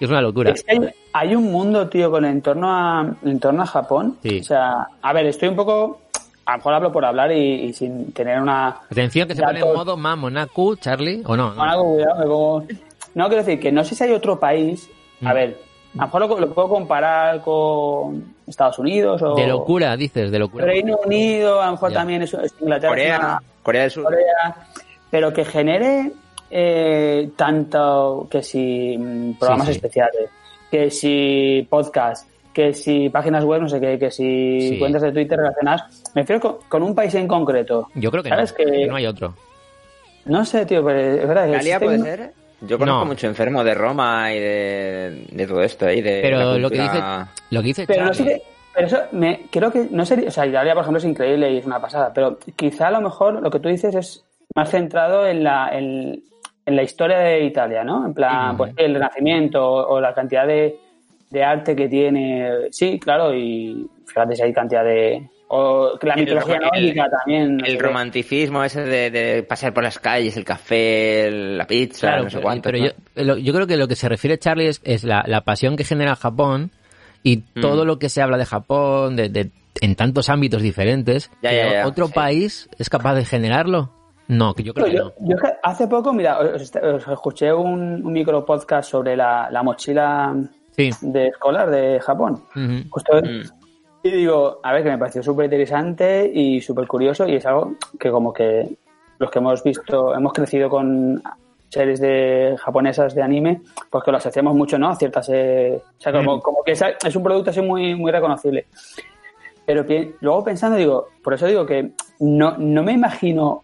[0.00, 0.50] que es una locura.
[0.50, 0.80] Es que hay,
[1.12, 4.16] hay un mundo, tío, con en torno a, en torno a Japón.
[4.20, 4.40] Sí.
[4.40, 6.00] O sea, a ver, estoy un poco.
[6.44, 8.78] A lo mejor hablo por hablar y, y sin tener una.
[8.90, 11.54] Atención que se pone en modo Mamonaku, Charlie, ¿o no?
[11.54, 11.62] no.
[11.62, 12.66] algo, cuidado, me pongo-
[13.14, 14.90] No, quiero decir que no sé si hay otro país.
[15.24, 15.34] A Mm.
[15.34, 15.58] ver,
[15.94, 19.36] a lo mejor lo, lo puedo comparar con Estados Unidos o.
[19.36, 20.64] De locura, dices, de locura.
[20.64, 21.98] Reino Unido, a lo mejor Ya.
[21.98, 22.90] también es, es Inglaterra.
[22.90, 24.04] Corea, es una- Corea del Sur.
[24.04, 24.56] Corea,
[25.10, 26.12] pero que genere
[26.50, 29.76] eh, tanto que si mm, programas Sí, sí.
[29.78, 30.30] especiales,
[30.70, 34.78] que si podcast, que si páginas web, no sé qué, que si Sí.
[34.78, 36.02] cuentas de Twitter relacionadas.
[36.14, 37.88] Me refiero con, con un país en concreto.
[37.94, 39.34] Yo creo que ¿Sabes no, que- que no hay otro.
[40.26, 42.32] No sé, tío, pero es verdad que ¿Italia existe puede un- ser?
[42.64, 43.06] Yo conozco No.
[43.06, 45.96] mucho enfermo de Roma y de, de todo esto, ¿eh?
[45.96, 48.42] y de Pero lo que dice, cultura- lo que dice Pero no sé qué-
[48.74, 51.58] pero eso me, creo que no sería, o sea, Italia, por ejemplo, es increíble y
[51.58, 55.26] es una pasada, pero quizá a lo mejor lo que tú dices es más centrado
[55.26, 56.22] en la, en,
[56.66, 58.04] en la historia de Italia, ¿no?
[58.06, 60.76] En plan, pues el Renacimiento o, o la cantidad de,
[61.30, 62.50] de arte que tiene.
[62.70, 65.28] Sí, claro, y fíjate si hay cantidad de.
[65.54, 67.58] O que la mitología nórdica también.
[67.58, 72.22] no El romanticismo ese de, de pasear por las calles, el café, la pizza, Claro,
[72.24, 72.62] no sé cuánto.
[72.62, 72.84] pero ¿no?
[72.86, 75.76] yo, lo- yo creo que lo que se refiere Charlie es, es la, la pasión
[75.76, 76.70] que genera Japón
[77.22, 77.60] y Mm.
[77.60, 81.30] todo lo que se habla de Japón de, de- en tantos ámbitos diferentes.
[81.42, 82.12] Ya, que ya, ya, ¿Otro sí.
[82.12, 83.90] país es capaz de generarlo?
[84.28, 85.36] No, que yo creo que yo, no.
[85.36, 90.34] que hace poco, mira, os, os escuché un, un micro podcast sobre la, la mochila
[90.76, 90.90] Sí.
[91.02, 92.42] de escolar de Japón.
[92.90, 93.62] Justo, Mm.
[94.04, 97.74] Y digo, a ver, que me pareció súper interesante y súper curioso y es algo
[98.00, 98.76] que como que
[99.18, 101.22] los que hemos visto, hemos crecido con
[101.72, 104.90] series de japonesas de anime, pues que lo asociamos mucho, ¿no?
[104.90, 105.28] A ciertas...
[105.32, 108.66] eh, o sea, como, como que es, es un producto así muy, muy reconocible.
[109.64, 109.84] Pero
[110.20, 113.62] luego pensando, digo, por eso digo que no, no me imagino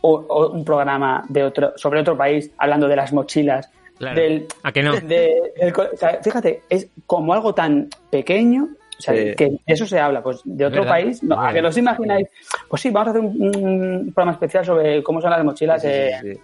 [0.00, 4.20] o- o un programa de otro, sobre otro país hablando de las mochilas, Claro.
[4.20, 4.94] del, ¿A que no?
[4.94, 9.34] de- del co- o sea, fíjate, es como algo tan pequeño, o sea, Sí.
[9.36, 11.62] que eso se habla, pues de otro verdad, país, no, a que verdad.
[11.62, 12.28] no os imagináis,
[12.68, 15.88] pues sí, vamos a hacer un, un programa especial sobre cómo son las mochilas Sí,
[15.88, 16.40] sí, eh, sí, sí.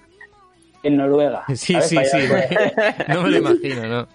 [0.83, 1.45] En Noruega.
[1.55, 1.89] Sí, ¿sabes?
[1.89, 2.55] sí, Para sí.
[3.09, 4.09] no me lo imagino, ¿no?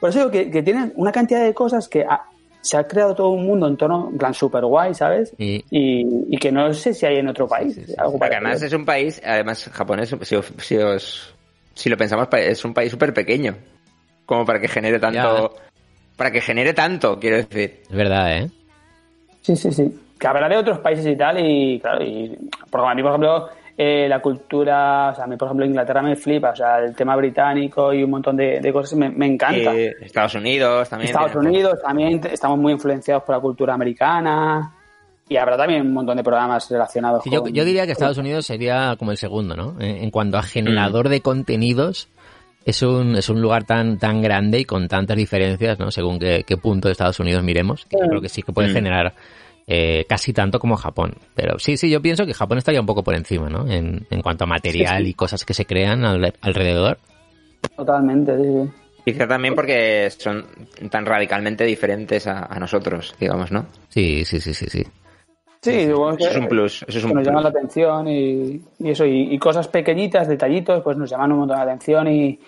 [0.00, 2.24] Por eso digo que, que tienen una cantidad de cosas que ha-
[2.60, 5.32] se ha creado todo un mundo en torno, en plan super guay, ¿sabes?
[5.38, 7.74] Y- Y, y que no sé si hay en otro país.
[7.74, 7.94] sí, sí.
[7.96, 8.46] algo Porque parecido.
[8.48, 11.34] además es un país, además japonés, si, os- si, os-
[11.74, 13.54] si lo pensamos, es un país súper pequeño.
[14.24, 15.54] Como para que genere tanto...
[16.16, 17.82] Para que genere tanto, quiero decir.
[17.88, 18.50] Es verdad, ¿eh?
[19.42, 20.00] Sí, sí, sí.
[20.18, 22.36] Que habrá de otros países y tal, y claro, y
[22.70, 26.00] porque a mí, por ejemplo, eh, la cultura, o sea, a mí, por ejemplo, Inglaterra
[26.02, 29.26] me flipa, o sea, el tema británico y un montón de, de cosas me, me
[29.26, 29.74] encanta.
[29.76, 31.10] Eh, Estados Unidos también.
[31.10, 34.72] Estados tiene- Unidos también estamos muy influenciados por la cultura americana
[35.28, 37.52] y habrá también un montón de programas relacionados Sí, yo, con...
[37.52, 39.74] yo diría que Estados Unidos sería como el segundo, ¿no?
[39.80, 42.08] En, en cuanto a generador de contenidos,
[42.64, 45.90] es un, es un lugar tan, tan grande y con tantas diferencias, ¿no?
[45.90, 48.70] Según qué, qué punto de Estados Unidos miremos, que yo creo que sí que puede
[48.70, 48.74] Mm.
[48.74, 49.14] generar
[49.66, 51.14] eh, casi tanto como Japón.
[51.34, 53.68] Pero sí, sí, yo pienso que Japón estaría un poco por encima, ¿no?
[53.70, 55.10] En, en cuanto a material Sí, sí.
[55.10, 56.98] y cosas que se crean al- alrededor.
[57.76, 58.70] Totalmente, sí, sí.
[59.04, 60.44] Quizá también porque son
[60.90, 63.66] tan radicalmente diferentes a, a nosotros, digamos, ¿no?
[63.88, 64.82] Sí, sí, sí, sí, sí.
[65.62, 68.60] Sí, que- Eso es un plus, eso es que un nos llaman la atención y,
[68.78, 72.38] y eso, y, y cosas pequeñitas, detallitos, pues nos llaman un montón la atención y,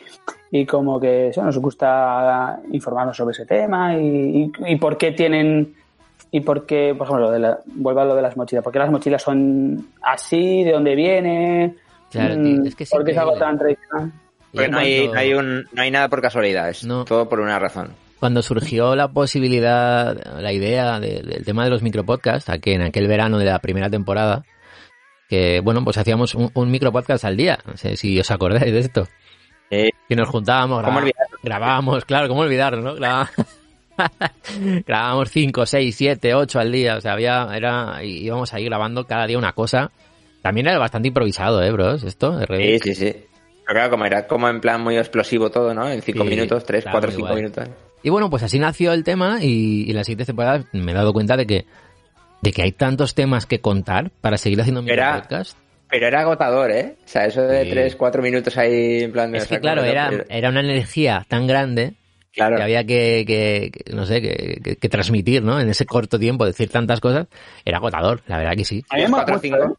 [0.52, 5.12] y como que eso, nos gusta informarnos sobre ese tema y, y, y por qué
[5.12, 5.74] tienen,
[6.30, 8.72] y por qué, por ejemplo, lo de la, vuelvo a lo de las mochilas, por
[8.72, 11.74] qué las mochilas son así, de dónde viene,
[12.10, 14.12] Claro, mm, tío, es que por qué es algo tan tradicional.
[14.54, 17.04] En no hay, no, hay un, no hay nada por casualidad, es No.
[17.04, 17.90] todo por una razón.
[18.18, 23.06] cuando surgió la posibilidad, la idea de- del tema de los micropodcasts, aquí en aquel
[23.06, 24.42] verano de la primera temporada,
[25.28, 28.78] que bueno, pues hacíamos un, un micropodcast al día, no sé si os acordáis de
[28.80, 29.06] esto.
[29.70, 30.82] Eh, Que nos juntábamos,
[31.42, 32.94] grabábamos, claro, ¿cómo olvidarlo, no?
[32.96, 33.28] Grabá-
[34.86, 39.04] grabábamos 5, 6, 7, 8 al día, o sea, había, era, y íbamos ahí grabando
[39.06, 39.90] cada día una cosa.
[40.42, 42.04] También era bastante improvisado, ¿eh, bros?
[42.04, 43.12] Esto, de sí, sí, sí.
[43.66, 45.88] Pero claro, como era como en plan muy explosivo todo, ¿no?
[45.90, 47.42] En cinco Sí, minutos, tres, claro, cuatro, muy cinco guay.
[47.42, 47.68] minutos.
[48.02, 51.12] Y bueno, pues así nació el tema y, y las siguientes temporadas me he dado
[51.12, 51.66] cuenta de que,
[52.40, 55.58] de que hay tantos temas que contar para seguir haciendo mi Era- podcast.
[55.90, 56.96] Pero era agotador, ¿eh?
[57.02, 57.70] O sea, eso de Sí.
[57.70, 59.38] tres, cuatro minutos ahí en plan de...
[59.38, 61.94] Es que claro, era, era una energía tan grande
[62.38, 62.56] Claro.
[62.56, 65.60] que había que, que- que, no sé, que, que- que transmitir, ¿no?
[65.60, 67.26] En ese corto tiempo, decir tantas cosas,
[67.64, 68.82] era agotador, la verdad que sí.
[68.90, 69.72] A mí me mola Cuatro, mucho, cinco.
[69.74, 69.76] ¿eh?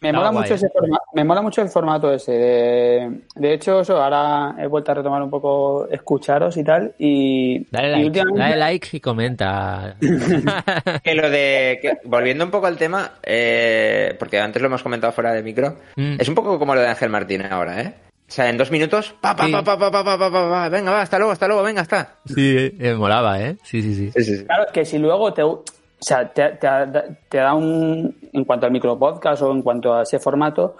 [0.00, 2.30] Me No, mola mucho ese forma- me mola mucho el formato ese.
[2.30, 6.94] De, de hecho, eso, ahora he vuelto a retomar un poco escucharos y tal.
[7.00, 9.96] Y, Dale y like, últimamente- dale like y comenta.
[11.02, 11.80] Que lo de...
[11.82, 15.76] que- volviendo un poco al tema, eh, porque antes lo hemos comentado fuera de micro,
[15.96, 16.16] Mm.
[16.20, 17.94] es un poco como lo de Ángel Martín ahora, ¿eh?
[18.28, 21.80] O sea, en dos minutos, pa, pa, pa, venga, va, hasta luego, hasta luego, venga,
[21.80, 22.16] hasta.
[22.26, 23.56] Sí, eh, molaba, ¿eh?
[23.62, 24.44] Sí, sí, sí.
[24.44, 25.64] claro, es que si luego te, o
[25.98, 30.76] sea, te, da un, en cuanto al micropodcast o en cuanto a ese formato,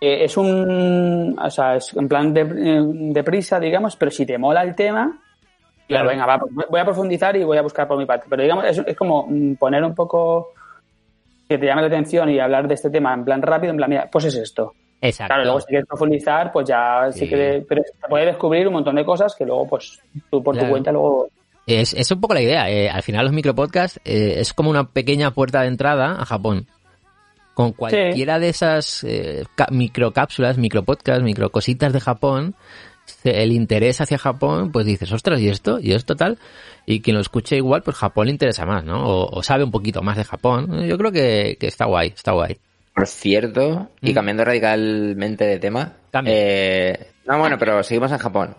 [0.00, 4.24] eh, es un, o sea, es en plan de, eh, de prisa, digamos, pero si
[4.24, 5.20] te mola el tema,
[5.88, 6.40] claro, venga, va,
[6.70, 8.26] voy a profundizar y voy a buscar por mi parte.
[8.30, 10.52] Pero digamos, es, es como mm, poner un poco
[11.48, 13.90] que te llame la atención y hablar de este tema en plan rápido, en plan,
[13.90, 14.72] mira, pues es esto
[15.06, 15.28] Exacto.
[15.34, 17.28] Claro, luego si quieres profundizar, pues ya sí, Sí.
[17.28, 17.64] que...
[17.68, 20.68] Pero te puede descubrir un montón de cosas que luego, pues, tú por Claro.
[20.68, 21.28] tu cuenta luego...
[21.66, 22.70] Es, es un poco la idea.
[22.70, 26.66] eh, al final los micropodcasts eh, es como una pequeña puerta de entrada a Japón.
[27.54, 32.54] Con cualquiera de esas eh, microcápsulas, micropodcasts, microcositas de Japón,
[33.04, 35.78] se- el interés hacia Japón, pues dices, ostras, ¿y esto?
[35.80, 36.38] ¿Y esto tal?
[36.86, 39.04] Y quien lo escuche igual, pues Japón le interesa más, ¿no?
[39.06, 40.84] O, o sabe un poquito más de Japón.
[40.86, 42.56] Yo creo que, que está guay, está guay.
[42.94, 44.14] Por cierto, y Mm.
[44.14, 45.92] cambiando radicalmente de tema.
[46.24, 48.54] Eh, no, bueno, pero seguimos en Japón.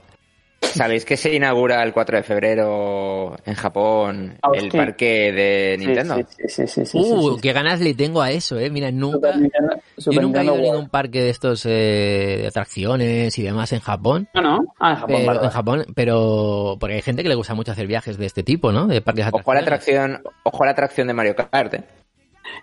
[0.62, 6.16] ¿Sabéis que se inaugura el 4 de febrero en Japón Ah, el parque de Nintendo?
[6.18, 7.42] Sí, sí, sí, sí, sí, uh, sí, sí.
[7.42, 8.70] qué ganas le tengo a eso, eh.
[8.70, 12.48] Mira, nunca, Super Nintendo- yo nunca he ido a ningún parque de estos eh, de
[12.48, 14.28] atracciones y demás en Japón.
[14.34, 14.66] No, no.
[14.80, 15.50] Ah, en Japón, Pero, vale, en.
[15.52, 18.86] Japón, pero porque hay gente que le gusta mucho hacer viajes de este tipo, ¿no?
[18.88, 20.10] De parques de Ojo a la atracciones.
[20.16, 21.74] atracción, ojo a la atracción de Mario Kart.
[21.76, 21.84] ¿eh?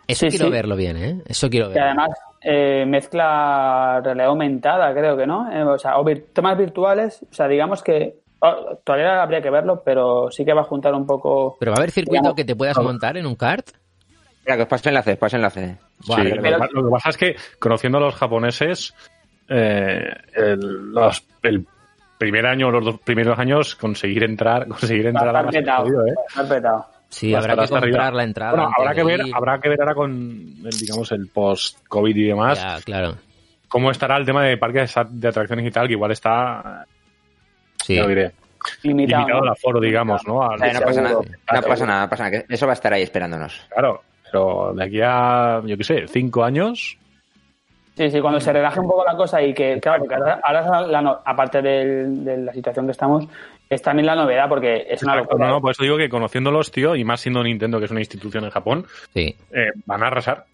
[0.06, 0.50] Eso Sí, quiero sí.
[0.52, 1.22] verlo bien, ¿eh?
[1.26, 1.86] Eso quiero Que verlo.
[1.88, 2.10] además
[2.42, 5.50] eh, mezcla realidad aumentada, creo que, ¿no?
[5.52, 9.50] Eh, o sea, o vir- temas virtuales, o sea, digamos que oh, todavía habría que
[9.50, 11.56] verlo, pero sí que va a juntar un poco...
[11.60, 13.68] Pero va a haber circuito Digamos- que te puedas montar en un kart.
[14.44, 15.76] Mira, que os paso enlace, paso enlace.
[16.06, 18.92] Buah, Sí, pero- lo, que pa- lo que pasa es que conociendo a los japoneses,
[19.48, 21.64] eh, el, los- el
[22.18, 25.86] primer año, los dos primeros años, conseguir entrar, conseguir Va a entrar a la petado.
[25.86, 25.90] ¿eh?
[26.16, 26.86] va a estar petado.
[27.12, 27.96] Sí, habrá que hasta arriba.
[27.98, 28.52] comprar la entrada.
[28.52, 29.34] Bueno, habrá que ver, ir.
[29.34, 33.16] habrá que ver ahora con, el, digamos, el post-COVID y demás, Ya, claro.
[33.68, 36.86] cómo estará el tema de parques de atracciones y tal, que igual está,
[37.84, 37.96] Sí.
[37.96, 38.32] ya lo diré,
[38.82, 39.20] Limitado.
[39.22, 39.46] limitado ¿no?
[39.46, 40.42] al aforo, digamos, ¿no?
[40.42, 43.02] Al- Eh, no pasa nada, no pasa nada, pasa nada, eso va a estar ahí
[43.02, 43.60] esperándonos.
[43.68, 46.96] Claro, pero de aquí a, yo qué sé, cinco años,
[47.94, 50.86] Sí, sí, cuando se relaje un poco la cosa y que, claro, porque ahora, ahora
[50.86, 53.26] la- la aparte del- de la situación que estamos,
[53.74, 55.46] es también la novedad porque es una Exacto, locura.
[55.48, 58.00] no, no, por eso digo que conociéndolos, tío, y más siendo Nintendo, que es una
[58.00, 59.34] institución en Japón, Sí.
[59.52, 60.44] eh, van a arrasar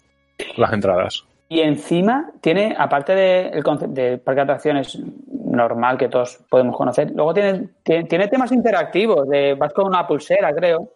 [0.57, 1.23] las entradas.
[1.51, 4.99] Y encima tiene, aparte del concepto de parque de atracciones
[5.31, 10.05] normal que todos podemos conocer, luego tiene, tiene, tiene temas interactivos, de, vas con una
[10.07, 10.91] pulsera, creo,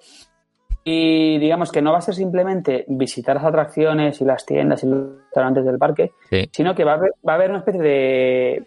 [0.83, 4.87] y digamos que no va a ser simplemente visitar las atracciones y las tiendas y
[4.87, 6.49] los restaurantes del parque, Sí.
[6.51, 8.63] sino que va a haber, va a haber una especie de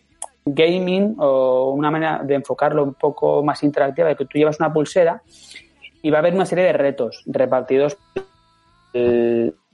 [0.47, 4.73] gaming o una manera de enfocarlo un poco más interactiva, de que tú llevas una
[4.73, 5.21] pulsera
[6.03, 7.99] y va a haber una serie de retos repartidos.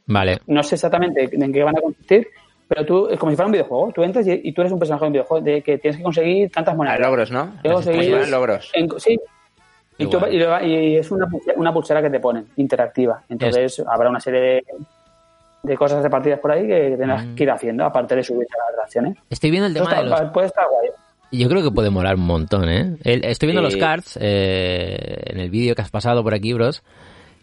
[0.07, 0.41] Vale.
[0.47, 2.27] no sé exactamente en qué van a consistir,
[2.67, 4.79] pero tú, es como si fuera un videojuego, tú entras y, y tú eres un
[4.79, 6.99] personaje de un videojuego de que tienes que conseguir tantas monedas.
[7.01, 7.53] logros, ¿no?
[8.09, 8.71] Fueran logros.
[8.75, 9.19] En- sí.
[9.99, 13.23] Y, tú- y y es una, pulsera- una pulsera que te ponen, interactiva.
[13.29, 14.65] Entonces habrá una serie de,
[15.63, 17.35] de cosas repartidas por ahí que tendrás Mm.
[17.35, 19.17] que ir haciendo, aparte de subir a las atracciones.
[19.31, 20.21] Estoy viendo el tema de los...
[20.33, 20.89] Puede estar guay.
[21.31, 22.97] Yo creo que puede molar un montón, ¿eh?
[23.05, 23.77] El- estoy viendo Sí.
[23.77, 26.83] los cards eh, en el vídeo que has pasado por aquí, bros.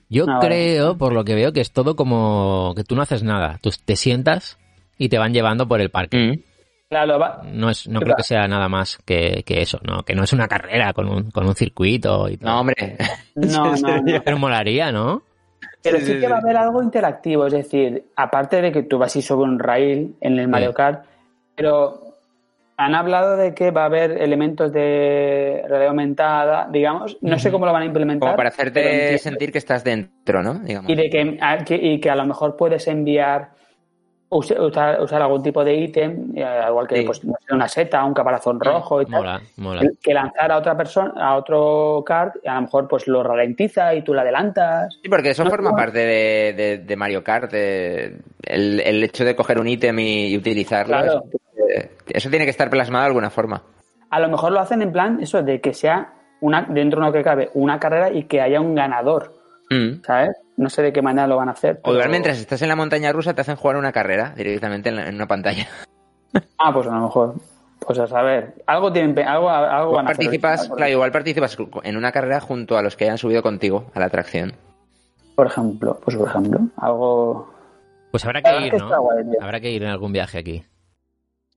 [0.09, 0.47] Yo Ah, vale.
[0.47, 3.57] creo, por lo que veo, que es todo como que tú no haces nada.
[3.61, 4.57] Tú te sientas
[4.97, 6.17] y te van llevando por el parque.
[6.17, 6.43] Mm.
[6.89, 8.05] Claro, va- No es, no Claro.
[8.05, 10.03] creo que sea nada más que, que eso, ¿no?
[10.03, 12.49] Que no es una carrera con un, con un circuito y todo.
[12.51, 12.97] No, hombre.
[13.35, 14.21] no, no, no.
[14.23, 15.21] Pero molaría, ¿no?
[15.81, 18.83] Pero Sí, sí, sí, que va a haber algo interactivo, es decir, aparte de que
[18.83, 20.73] tú vas a ir sobre un rail en el Mario.
[20.73, 21.05] Kart,
[21.55, 22.01] pero
[22.75, 27.65] han hablado de que va a haber elementos de realidad aumentada, digamos, no sé cómo
[27.65, 28.27] lo van a implementar.
[28.29, 30.55] Como para hacerte sentir que estás dentro, ¿no?
[30.55, 30.89] Digamos.
[30.89, 33.49] y de que, a- que- y que a lo mejor puedes enviar
[34.29, 37.03] usar, usar algún tipo de ítem, eh, igual que Sí.
[37.03, 39.81] pues, una seta, un caparazón rojo y tal, Mola, mola.
[40.01, 42.03] que- lanzar a otra persona, a otro
[42.43, 44.97] y a lo mejor pues lo ralentiza y tú lo adelantas.
[45.01, 45.75] Sí, porque eso No, forma no.
[45.75, 50.27] parte de, de- de Mario Kart, de- el, el hecho de coger un ítem y,
[50.27, 50.95] y utilizarlo.
[50.97, 51.23] Claro.
[51.69, 53.61] eh, Eso tiene que estar plasmado de alguna forma.
[54.11, 57.13] A lo mejor lo hacen en plan eso de que sea una dentro de lo
[57.13, 59.33] que cabe una carrera y que haya un ganador,
[59.69, 60.01] Mm.
[60.03, 60.31] ¿sabes?
[60.59, 61.79] No sé de qué manera lo van a hacer.
[61.85, 64.97] O igual mientras estás en la montaña rusa te hacen jugar una carrera directamente en,
[64.97, 65.67] la- en una pantalla.
[66.59, 67.35] Ah, pues a lo mejor.
[67.79, 70.17] Pues a saber, algo tienen pe- algo, algo van a hacer.
[70.25, 73.85] participas, Por- claro, igual participas en una carrera junto a los que hayan subido contigo
[73.95, 74.53] a la atracción.
[75.35, 77.49] Por ejemplo, pues por ejemplo, algo
[78.11, 79.01] Pues habrá que ir, ¿no?
[79.01, 79.23] guay.
[79.41, 80.63] Habrá que ir en algún viaje aquí.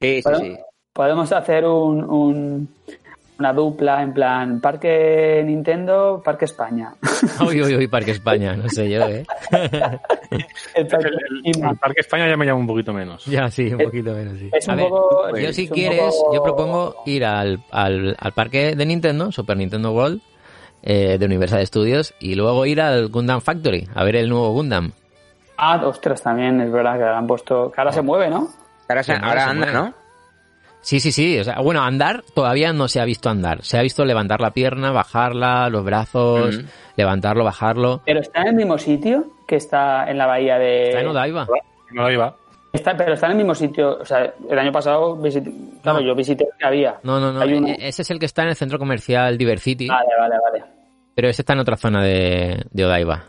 [0.00, 0.56] Sí, sí, sí.
[0.92, 2.74] podemos hacer un, un-
[3.38, 6.94] una dupla en plan Parque Nintendo, Parque España.
[7.46, 9.24] Uy, uy, uy, Parque España, no sé yo, ¿eh?
[10.74, 11.14] El Parque El,
[11.44, 11.70] el- Ima.
[11.70, 13.24] el Parque España ya me llama un poquito menos.
[13.26, 14.48] ya, sí, un poquito menos, sí.
[14.52, 15.36] Es A un ver, poco.
[15.38, 19.92] yo si quieres, poco- yo propongo ir al, al, al parque de Nintendo, Super Nintendo
[19.92, 20.20] World,
[20.82, 24.92] eh, de Universal Studios, y luego ir al Gundam Factory, a ver el nuevo Gundam.
[25.56, 27.70] Ah, ostras, también es verdad que han puesto.
[27.70, 28.48] Que ahora se mueve, ¿no?
[28.88, 29.88] Ahora, se- Que no ahora se anda, mueve.
[29.90, 30.01] ¿no?
[30.82, 31.38] Sí, sí, sí.
[31.38, 33.62] O sea, bueno, andar todavía no se ha visto andar.
[33.64, 36.60] Se ha visto levantar la pierna, bajarla, los brazos,
[36.96, 38.02] levantarlo, bajarlo.
[38.04, 40.88] Pero está en el mismo sitio que está en la bahía de.
[40.88, 41.46] Está en Odaiba.
[41.92, 42.34] No iba.
[42.72, 43.98] Está, pero está en el mismo sitio.
[44.00, 46.06] O sea, el año pasado visité, claro, No.
[46.06, 46.96] yo visité que había.
[47.02, 47.40] No, no, no.
[47.40, 50.34] Hay uno- e- Ese es el que está en el centro comercial Diversity, Vale, vale,
[50.42, 50.64] vale.
[51.14, 53.24] pero ese está en otra zona de, de Odaiba.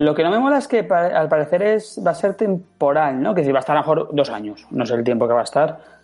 [0.00, 3.34] Lo que no me mola es que al parecer es va a ser temporal, ¿no?
[3.34, 5.34] Que si va a estar a lo mejor dos años, no sé el tiempo que
[5.34, 5.97] va a estar.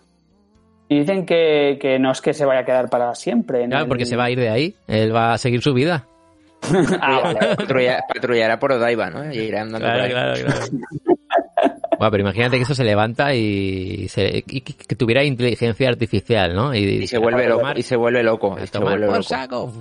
[0.94, 3.62] Y dicen que, que no es que se vaya a quedar para siempre.
[3.64, 4.74] en Claro, el- porque se va a ir de ahí.
[4.86, 6.06] Él va a seguir su vida.
[7.00, 7.56] Ah, vale, vale.
[7.56, 9.30] Patrulla- patrullará por Odaiba, ¿no?
[9.32, 10.10] Y irá andando por ahí.
[10.10, 10.34] claro.
[11.96, 16.74] Bueno, pero imagínate que eso se levanta y, se- y que, tuviera inteligencia artificial, ¿no?
[16.74, 17.68] Y se vuelve loco.
[17.76, 18.56] Y se vuelve loco.
[18.56, 19.28] A y se tomar vuelve por loco.
[19.28, 19.72] saco.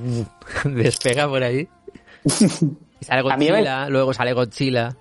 [0.65, 1.67] Despega por ahí.
[2.26, 4.95] Y sale Godzilla, luego sale Godzilla.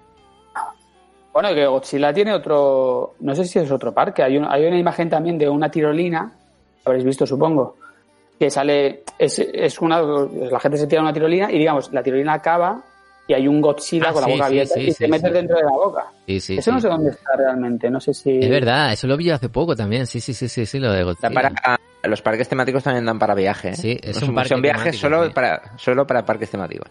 [1.33, 3.15] Bueno, que Godzilla tiene otro.
[3.21, 4.23] No sé si es otro parque.
[4.23, 6.31] Hay, un- hay una imagen también de una tirolina.
[6.85, 7.77] Habréis visto, supongo.
[8.39, 9.03] Que sale.
[9.19, 10.03] Es, es una.
[10.03, 12.83] La gente se tira una tirolina y, digamos, la tirolina acaba
[13.27, 15.09] y hay un Godzilla Ah, con sí, la boca sí, abierta sí, y sí, se
[15.09, 15.33] mete sí.
[15.33, 16.07] dentro de la boca.
[16.27, 17.89] Sí, sí, Eso no sé dónde está realmente.
[17.89, 18.39] No sé si.
[18.41, 20.07] Es verdad, eso lo vi yo hace poco también.
[20.07, 21.31] Sí, sí, sí, sí, sí, lo de Godzilla.
[21.31, 23.71] para, los parques temáticos también dan para viaje.
[23.71, 23.77] ¿eh?
[23.77, 25.33] Sí, es No un parque son viajes solo, sí.
[25.33, 26.89] para, solo para parques temáticos.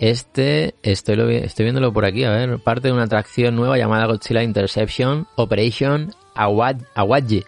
[0.00, 4.06] Este, estoy, lo estoy viéndolo por aquí, a ver, parte de una atracción nueva llamada
[4.06, 7.44] Godzilla Interception Operation Awaji.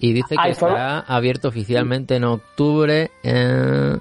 [0.00, 3.96] Y dice que Ah, estará abierto oficialmente en octubre, eh,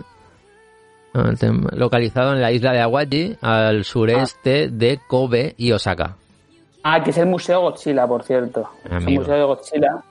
[1.73, 6.15] localizado en la isla de Awaji, al sureste de Kobe y Osaka.
[6.81, 8.67] Ah, que es el Museo Godzilla, por cierto.
[8.89, 9.11] Amigo.
[9.11, 10.03] el Museo de Godzilla.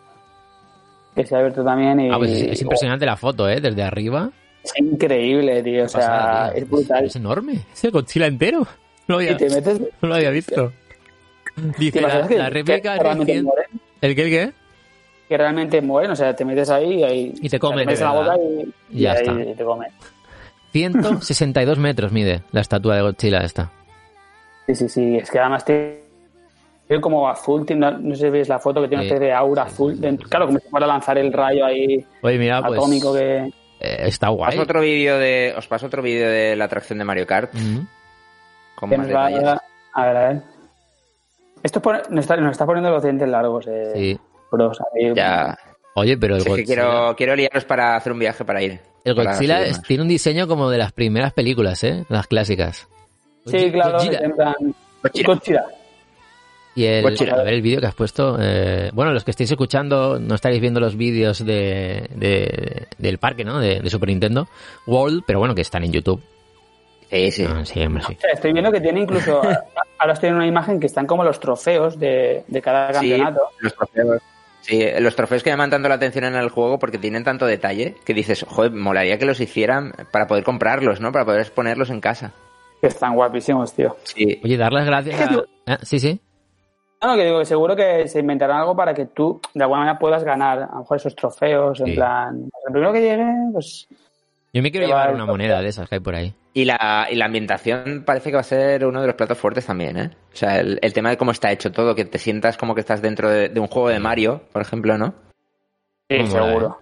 [1.16, 2.10] Que se ha abierto también y.
[2.10, 3.60] Ah, pues es, es impresionante la foto, ¿eh?
[3.60, 4.30] Desde arriba.
[4.64, 5.84] Es increíble, tío.
[5.84, 6.62] O sea, Pasada, tío.
[6.62, 7.04] es brutal.
[7.06, 7.52] Es, enorme.
[7.72, 8.60] Es el Godzilla entero.
[9.08, 9.80] No lo había, Y te metes.
[9.80, 10.72] no lo había visto.
[11.78, 13.48] Dice, ¿Te la, que, la réplica que recién-?
[14.00, 14.52] ¿El qué, el qué?
[15.28, 16.10] Que realmente mueren.
[16.12, 19.00] O sea, te metes ahí y, Y te comen, metes en la boca y, Y
[19.02, 19.54] ya ahí está.
[19.56, 19.88] te comen.
[20.72, 23.70] 162 metros mide la estatua de Godzilla esta.
[24.66, 25.16] Sí, sí, sí.
[25.16, 26.04] Es que además te.
[26.86, 29.08] tiene como azul, tiene- no sé si veis la foto que tiene Sí.
[29.08, 29.94] especie de aura Sí, azul.
[30.00, 33.50] sí, Claro, como si fuera a lanzar el rayo ahí Oye, mira, pues atómico que.
[33.80, 34.50] Eh, está Os guay.
[34.52, 37.50] paso otro vídeo de, os paso otro vídeo de la atracción de Mario Kart
[38.74, 39.60] con más nos va detalles.
[39.94, 40.42] a ver, a ver.
[41.62, 44.20] Esto pone- nos, está, nos está poniendo los dientes largos, eh, Sí.
[44.50, 44.78] bros.
[44.94, 45.12] ahí.
[45.14, 45.58] Ya,
[45.94, 48.62] Oye, pero el si es que Godzilla, quiero, quiero liaros para hacer un viaje para
[48.62, 48.80] ir.
[49.04, 52.04] el Para Godzilla tiene un diseño como de las primeras películas, ¿eh?
[52.08, 52.88] Las clásicas.
[53.44, 54.18] Sí, claro, Godzilla.
[54.20, 54.54] en plan.
[55.26, 55.64] Godzilla.
[56.74, 58.38] Y el, a ver el vídeo que has puesto.
[58.40, 63.44] eh, bueno, los que estéis escuchando, no estaréis viendo los vídeos de, de- del parque,
[63.44, 63.58] ¿no?
[63.58, 64.48] De, de Super Nintendo
[64.86, 66.22] World, pero bueno, que están en YouTube.
[67.10, 67.44] Sí, sí.
[67.48, 68.14] Ah, sí, hombre, sí.
[68.16, 69.42] O sea, estoy viendo que tiene incluso.
[69.98, 73.40] ahora estoy en una imagen que están como los trofeos de, de cada Sí, campeonato.
[73.58, 74.22] los trofeos.
[74.60, 77.96] Sí, los trofeos que llaman tanto la atención en el juego porque tienen tanto detalle
[78.04, 81.10] que dices, joder, molaría que los hicieran para poder comprarlos, ¿no?
[81.10, 82.32] Para poder exponerlos en casa.
[82.80, 83.96] Que están guapísimos, tío.
[84.04, 84.40] Sí.
[84.44, 85.42] Oye, dar las gracias a...
[85.66, 86.20] Ah, sí, sí.
[87.02, 89.80] No, no, que digo que seguro que se inventarán algo para que tú, de alguna
[89.80, 91.80] manera, puedas ganar a lo mejor esos trofeos.
[91.80, 93.88] En plan, el primero que llegue, pues.
[94.52, 96.34] Yo me quiero llevar una moneda de esas que hay por ahí.
[96.52, 99.64] Y la, y la ambientación parece que va a ser uno de los platos fuertes
[99.64, 100.10] también, ¿eh?
[100.32, 102.80] O sea, el, el tema de cómo está hecho todo, que te sientas como que
[102.80, 105.14] estás dentro de, de un juego de Mario, por ejemplo, ¿no?
[106.08, 106.78] Sí, mola, seguro.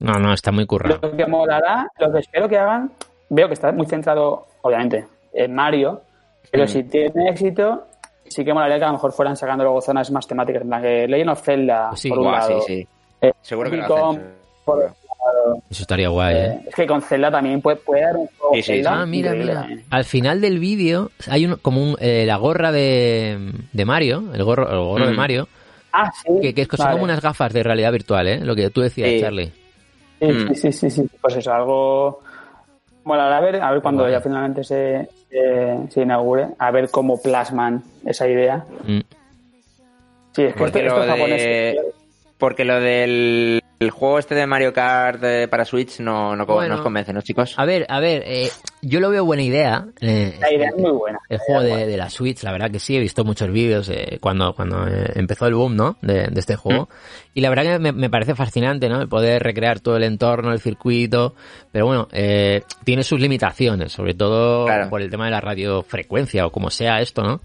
[0.00, 0.98] No, no, está muy currado.
[1.02, 2.92] Lo que molará, lo que espero que hagan,
[3.30, 6.02] veo que está muy centrado, obviamente, en Mario,
[6.52, 6.68] pero Mm.
[6.68, 7.86] si tiene éxito,
[8.26, 10.82] sí que molaría que a lo mejor fueran sacando luego zonas más temáticas, en plan
[10.82, 12.08] que Legend of Zelda, Sí.
[12.08, 12.60] por un lado.
[12.62, 12.88] sí, sí.
[13.22, 15.62] eh, Seguro que por otro lado.
[15.70, 16.44] Eso estaría guay, ¿eh?
[16.46, 19.06] Eh, es que con Zelda también puede, puede dar un juego Sí, sí, Zelda Ah,
[19.06, 19.66] mira, mira.
[19.90, 24.44] Al final del vídeo hay un, como un, eh, la gorra de, de Mario, el
[24.44, 25.16] gorro, el gorro de Mm.
[25.16, 25.48] Mario,
[25.92, 26.28] Ah, sí.
[26.42, 26.92] que, que es vale.
[26.92, 28.40] como unas gafas de realidad virtual, ¿eh?
[28.40, 29.20] Lo que tú decías, Sí.
[29.20, 29.52] Charlie.
[30.20, 30.48] Sí, Mm.
[30.48, 31.02] sí, sí, sí, sí.
[31.20, 32.20] Pues eso, algo.
[33.04, 37.20] Bueno, a ver, a ver cuando ya finalmente se, se, se inaugure, a ver cómo
[37.20, 38.64] plasman esa idea.
[38.86, 39.00] Mm.
[40.32, 41.42] Sí, es que Porque esto, lo, japonés.
[41.42, 41.80] de,
[42.38, 46.54] porque lo del el juego este de Mario Kart eh, para Switch no, no, co-
[46.54, 46.70] Bueno.
[46.70, 47.54] no os convence, ¿no, chicos?
[47.56, 48.50] A ver, a ver, eh,
[48.82, 49.86] yo lo veo buena idea.
[50.00, 51.18] eh, La idea es muy buena.
[51.28, 54.18] El juego de, de la Switch, la verdad que sí, he visto muchos vídeos eh,
[54.20, 55.96] cuando, cuando eh, empezó el boom, ¿no?
[56.02, 56.88] De, de este juego.
[57.34, 59.00] Y la verdad que me, me parece fascinante, ¿no?
[59.00, 61.34] El poder recrear todo el entorno, el circuito.
[61.72, 64.88] Pero bueno, eh, tiene sus limitaciones, sobre todo Claro.
[64.90, 67.40] por el tema de la radiofrecuencia o como sea esto, ¿no?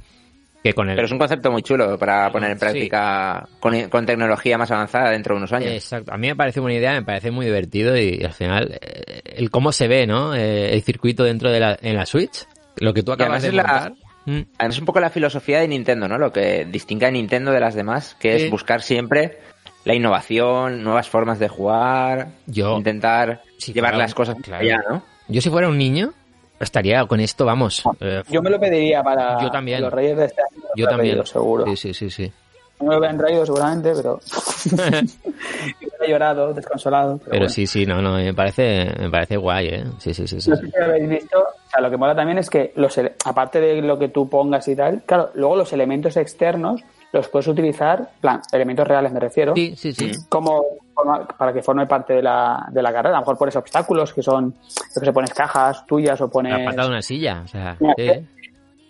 [0.64, 0.96] Que con el...
[0.96, 2.60] Pero es un concepto muy chulo para poner en Sí.
[2.60, 5.72] práctica con, con tecnología más avanzada dentro de unos años.
[5.72, 6.14] Exacto.
[6.14, 9.50] A mí me parece buena idea, me parece muy divertido y, al final eh, el
[9.52, 10.36] cómo se ve, ¿no?
[10.36, 12.46] Eh, el circuito dentro de la, en la Switch.
[12.78, 13.94] Lo que tú acabas de montar.
[14.26, 14.42] Mm.
[14.58, 16.18] Además, es un poco la filosofía de Nintendo, ¿no?
[16.18, 18.46] Lo que distingue a Nintendo de las demás, que Sí.
[18.46, 19.40] es buscar siempre
[19.86, 23.42] la innovación, nuevas formas de jugar, Yo- intentar
[23.74, 24.62] llevar las cosas claro.
[24.64, 25.04] allá, ¿no?
[25.30, 26.12] Yo si fuera un niño,
[26.60, 27.84] estaría con esto, vamos.
[28.00, 29.82] eh, Yo me lo pediría para Yo también.
[29.82, 30.64] los Reyes de este año.
[30.76, 31.12] yo también.
[31.14, 31.66] pedido, seguro.
[31.66, 32.32] Sí, sí, sí, sí.
[32.80, 34.20] No me lo habían traído seguramente, pero.
[36.02, 37.18] he llorado, desconsolado.
[37.18, 37.50] Pero, Pero bueno.
[37.50, 39.84] sí, sí, no, no, me parece, me parece guay, ¿eh?
[39.98, 40.50] Sí, sí, sí, sí.
[40.50, 43.60] No sé si habéis visto, o sea, lo que mola también es que, los aparte
[43.60, 46.82] de lo que tú pongas y tal, claro, luego los elementos externos
[47.12, 50.12] los puedes utilizar, plan, elementos reales me refiero, Sí, sí, sí.
[50.30, 53.10] como forma- para que forme parte de la, de la carrera.
[53.16, 54.54] A lo mejor pones obstáculos que son,
[54.96, 56.54] lo que se pones cajas tuyas o pones...
[56.76, 58.24] De una silla, o sea, Mira, que-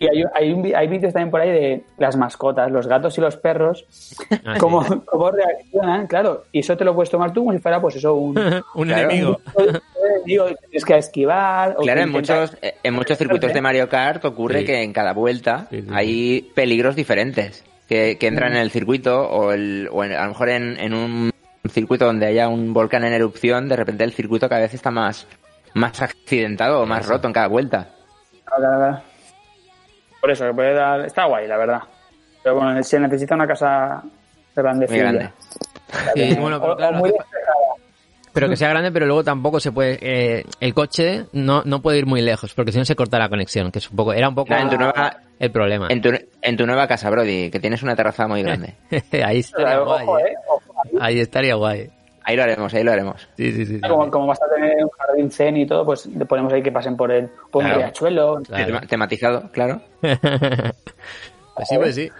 [0.00, 3.20] Y hay, hay, un hay vídeos también por ahí de las mascotas, los gatos y
[3.20, 3.84] los perros,
[4.46, 4.58] Ah, sí.
[4.60, 7.96] cómo, cómo reaccionan, claro, y eso te lo puedes tomar tú como si fuera, pues
[7.96, 8.34] eso, un...
[8.74, 9.10] un Claro.
[9.10, 9.40] enemigo.
[10.24, 11.74] Digo, tienes que esquivar.
[11.78, 14.64] o Claro, que en muchos, eh, en muchos circuitos de Mario Kart ocurre Sí.
[14.66, 15.88] que en cada vuelta Sí, sí, sí.
[15.94, 20.28] hay peligros diferentes que, que entran en el circuito o, el, o en- a lo
[20.28, 21.32] mejor en, en un
[21.68, 25.26] circuito donde haya un volcán en erupción, de repente el circuito cada vez está más,
[25.74, 27.88] más accidentado o más roto en cada vuelta.
[28.44, 29.02] Claro.
[30.20, 31.00] Por eso, que puede dar...
[31.04, 31.80] está guay, la verdad.
[32.42, 34.02] Pero bueno, se necesita una casa
[34.54, 34.86] grande.
[34.86, 35.30] Muy grande.
[36.14, 37.56] Sí, bueno, pero o, claro, o muy despejada.
[38.32, 39.98] Pero que sea grande, pero luego tampoco se puede.
[40.00, 43.28] eh, el coche no, no puede ir muy lejos, porque si no se corta la
[43.28, 45.88] conexión, que es un poco, era un poco No, en tu nueva- el problema.
[45.90, 46.10] En tu,
[46.42, 48.74] en tu nueva casa, Brody, que tienes una terraza muy grande.
[49.24, 50.24] ahí estaría Ojo, guay.
[50.24, 50.34] eh, ¿eh?
[50.48, 50.74] ojo.
[51.00, 51.90] Ahí estaría guay.
[52.22, 53.26] Ahí lo haremos, ahí lo haremos.
[53.36, 53.80] Sí, sí, sí.
[53.80, 56.70] Como, como vas a tener un jardín zen y todo, pues le ponemos ahí que
[56.70, 57.78] pasen por el por un Claro.
[57.82, 58.42] riachuelo.
[58.46, 58.66] Claro.
[58.66, 59.80] Tema- Tematizado, claro.
[61.56, 62.10] Pues sí, pues sí.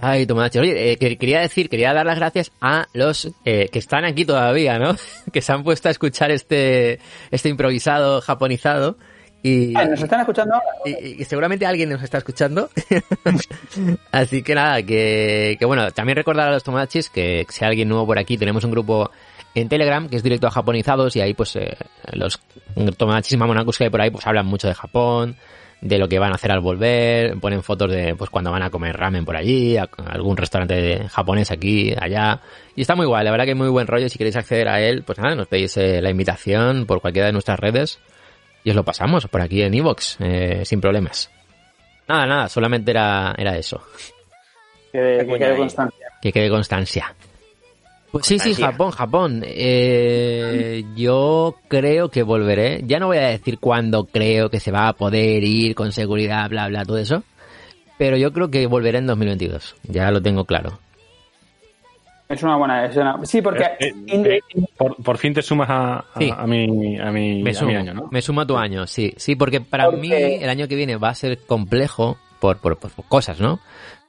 [0.00, 0.58] Ay, Tomodachi.
[0.60, 4.24] Oye, eh, que- quería decir, quería dar las gracias a los eh, que están aquí
[4.24, 4.94] todavía, ¿no?
[5.32, 8.96] que se han puesto a escuchar este, este improvisado japonizado.
[9.42, 10.66] Y, Ah, ¿Nos están escuchando ahora?
[10.84, 12.70] y- y seguramente alguien nos está escuchando.
[14.12, 17.88] Así que nada, que, que bueno, también recordar a los Tomodachis que si hay alguien
[17.88, 19.10] nuevo por aquí, tenemos un grupo
[19.54, 21.76] en Telegram que es directo a japonizados y ahí pues eh,
[22.12, 22.40] los
[22.96, 25.36] Tomodachis y Mamonakus que hay por ahí pues hablan mucho de Japón,
[25.80, 28.70] de lo que van a hacer al volver, ponen fotos de pues cuando van a
[28.70, 32.40] comer ramen por allí, a, a algún restaurante japonés aquí, allá.
[32.74, 34.08] Y está muy guay, la verdad que hay muy buen rollo.
[34.08, 37.32] Si queréis acceder a él, pues nada, nos pedís eh, la invitación por cualquiera de
[37.32, 38.00] nuestras redes
[38.64, 40.18] y os lo pasamos por aquí en Evox,
[40.64, 41.30] sin problemas.
[42.08, 43.82] Nada, nada, solamente era, era eso.
[44.90, 46.06] Que, quede constancia.
[46.22, 47.14] Que quede constancia.
[48.12, 48.54] Pues sí, sí.
[48.54, 49.42] Japón, Japón.
[49.44, 52.82] Eh, yo creo que volveré.
[52.86, 56.48] Ya no voy a decir cuándo creo que se va a poder ir con seguridad,
[56.48, 57.22] bla, bla, todo eso.
[57.98, 59.76] Pero yo creo que volveré en 2022.
[59.84, 60.78] Ya lo tengo claro.
[62.28, 62.84] Es una buena.
[62.86, 63.18] Es una...
[63.24, 63.64] Sí, porque.
[63.80, 66.30] Eh, eh, eh, por, por fin te sumas a, a, Sí.
[66.34, 68.08] a mi, a, mi, Me a sumo, mi año, ¿no?
[68.10, 69.12] me sumo a tu año, sí.
[69.16, 72.78] Sí, porque para Porque- mí el año que viene va a ser complejo por, por,
[72.78, 73.60] por cosas, ¿no?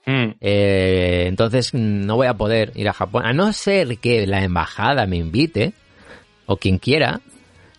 [0.09, 0.35] Mm.
[0.41, 5.05] Eh, entonces no voy a poder ir a Japón, a no ser que la embajada
[5.05, 5.73] me invite,
[6.47, 7.19] o quien quiera,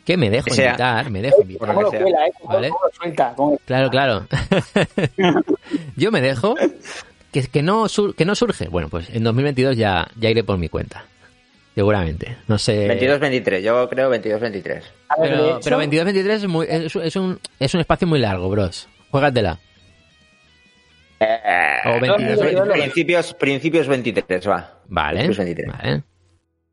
[0.05, 0.66] que me dejo Que sea.
[0.66, 1.68] invitar, me dejo invitar.
[1.68, 2.31] ¿Cómo lo cuela, eh?
[2.41, 2.68] ¿Cómo, Vale.
[2.68, 3.33] cómo lo suelta?
[3.37, 4.26] ¿Cómo- Claro, claro.
[5.97, 6.55] Yo me dejo.
[7.33, 8.68] Que, que, no, sur- que no surge.
[8.68, 11.05] Bueno, pues en 2022 ya, ya iré por mi cuenta.
[11.74, 12.37] Seguramente.
[12.49, 12.89] No sé.
[12.89, 14.83] 22-23, yo creo 22-23.
[15.09, 18.18] A ver, de Pero, pero 22-23 es, muy- es, es un, es un espacio muy
[18.18, 18.89] largo, bros.
[19.11, 19.59] Juégatela.
[21.21, 24.81] O no, 22, yo- yo lo- Principios, principios 23, va.
[24.89, 25.21] Vale.
[25.25, 25.68] Principios 23.
[25.73, 26.03] Vale.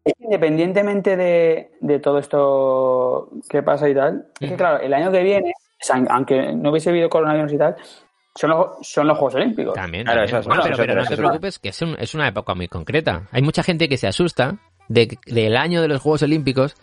[0.06, 4.94] es que independientemente de, de todo esto que pasa y tal, es que claro, el
[4.94, 7.76] año que viene, o sea, aunque no hubiese habido coronavirus y tal,
[8.36, 9.74] son los, son los Juegos Olímpicos.
[9.74, 10.06] También.
[10.06, 10.30] Claro, también.
[10.30, 12.54] eso es- Bueno, pero, pero no eso te preocupes, que es, un- es una época
[12.56, 13.24] muy concreta.
[13.32, 14.56] Hay mucha gente que se asusta
[14.88, 16.76] de, del año de los Juegos Olímpicos,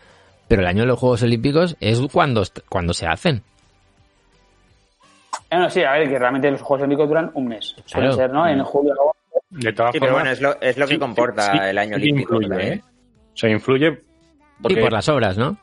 [0.48, 3.42] pero el año de los Juegos Olímpicos es cuando, est- cuando se hacen.
[5.50, 7.76] Eh, no, sí, a ver, que realmente los Juegos Olímpicos duran un mes.
[7.90, 8.12] Claro.
[8.14, 8.46] ser, ¿no?
[8.46, 9.18] En julio, agosto.
[9.50, 11.78] De todas Sí, pero formas, bueno, es lo, es lo que sí, comporta sí, el
[11.78, 12.34] año sí olímpico.
[12.34, 12.72] influye, también.
[12.74, 12.82] ¿eh?
[13.32, 13.98] O sea, influye.
[14.60, 15.56] Porque, Y por las obras, ¿no?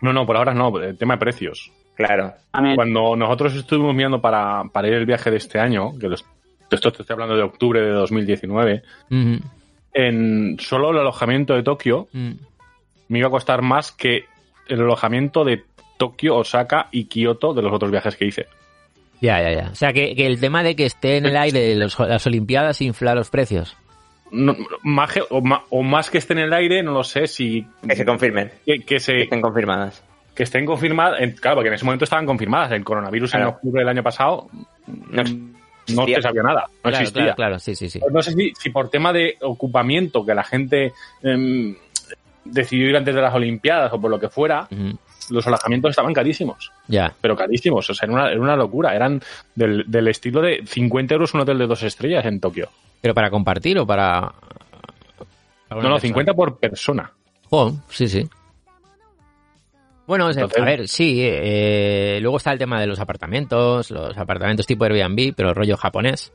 [0.00, 1.70] No, no, por ahora no, el tema de precios.
[1.94, 2.34] Claro.
[2.74, 6.24] Cuando nosotros estuvimos mirando para, para ir el viaje de este año, que los-
[6.70, 9.38] esto te estoy hablando de octubre de 2019, Ujú.
[9.94, 12.32] en solo el alojamiento de Tokio Mm.
[13.08, 14.24] me iba a costar más que
[14.68, 15.64] el alojamiento de
[15.96, 18.46] Tokio, Osaka y Kioto de los otros viajes que hice.
[19.20, 19.70] Ya, ya, ya.
[19.70, 22.80] O sea, que, que el tema de que esté en el aire los- las Olimpiadas
[22.82, 23.76] infla los precios.
[24.30, 27.94] No, más que- o, más que esté en el aire, no lo sé si Que
[27.96, 28.50] se confirmen.
[28.66, 30.02] que, que Que se, estén confirmadas.
[30.34, 32.72] que estén confirmadas, claro, porque en ese momento estaban confirmadas.
[32.72, 34.48] El coronavirus en octubre del año pasado
[34.86, 37.22] No, se sabía nada, no claro, existía.
[37.22, 38.00] claro, claro, sí, sí, sí.
[38.12, 40.92] No sé si, si por tema de ocupamiento, que la gente
[41.22, 41.76] em,
[42.44, 44.68] decidió ir antes de las Olimpiadas o por lo que fuera.
[45.30, 47.12] Los alojamientos estaban carísimos, Ya.
[47.20, 47.88] pero carísimos.
[47.90, 48.94] O sea, era una, era una locura.
[48.94, 49.20] Eran
[49.54, 52.68] del, del estilo de 50 euros un hotel de dos estrellas en Tokio.
[53.00, 54.20] ¿Pero para compartir o para...?
[55.70, 56.00] No, no, persona?
[56.00, 57.12] 50 por persona.
[57.50, 58.28] Jo, sí, sí.
[60.06, 61.18] Bueno, Entonces- a ver, sí.
[61.22, 66.32] eh, luego está el tema de los apartamentos, los apartamentos tipo Airbnb, pero rollo japonés.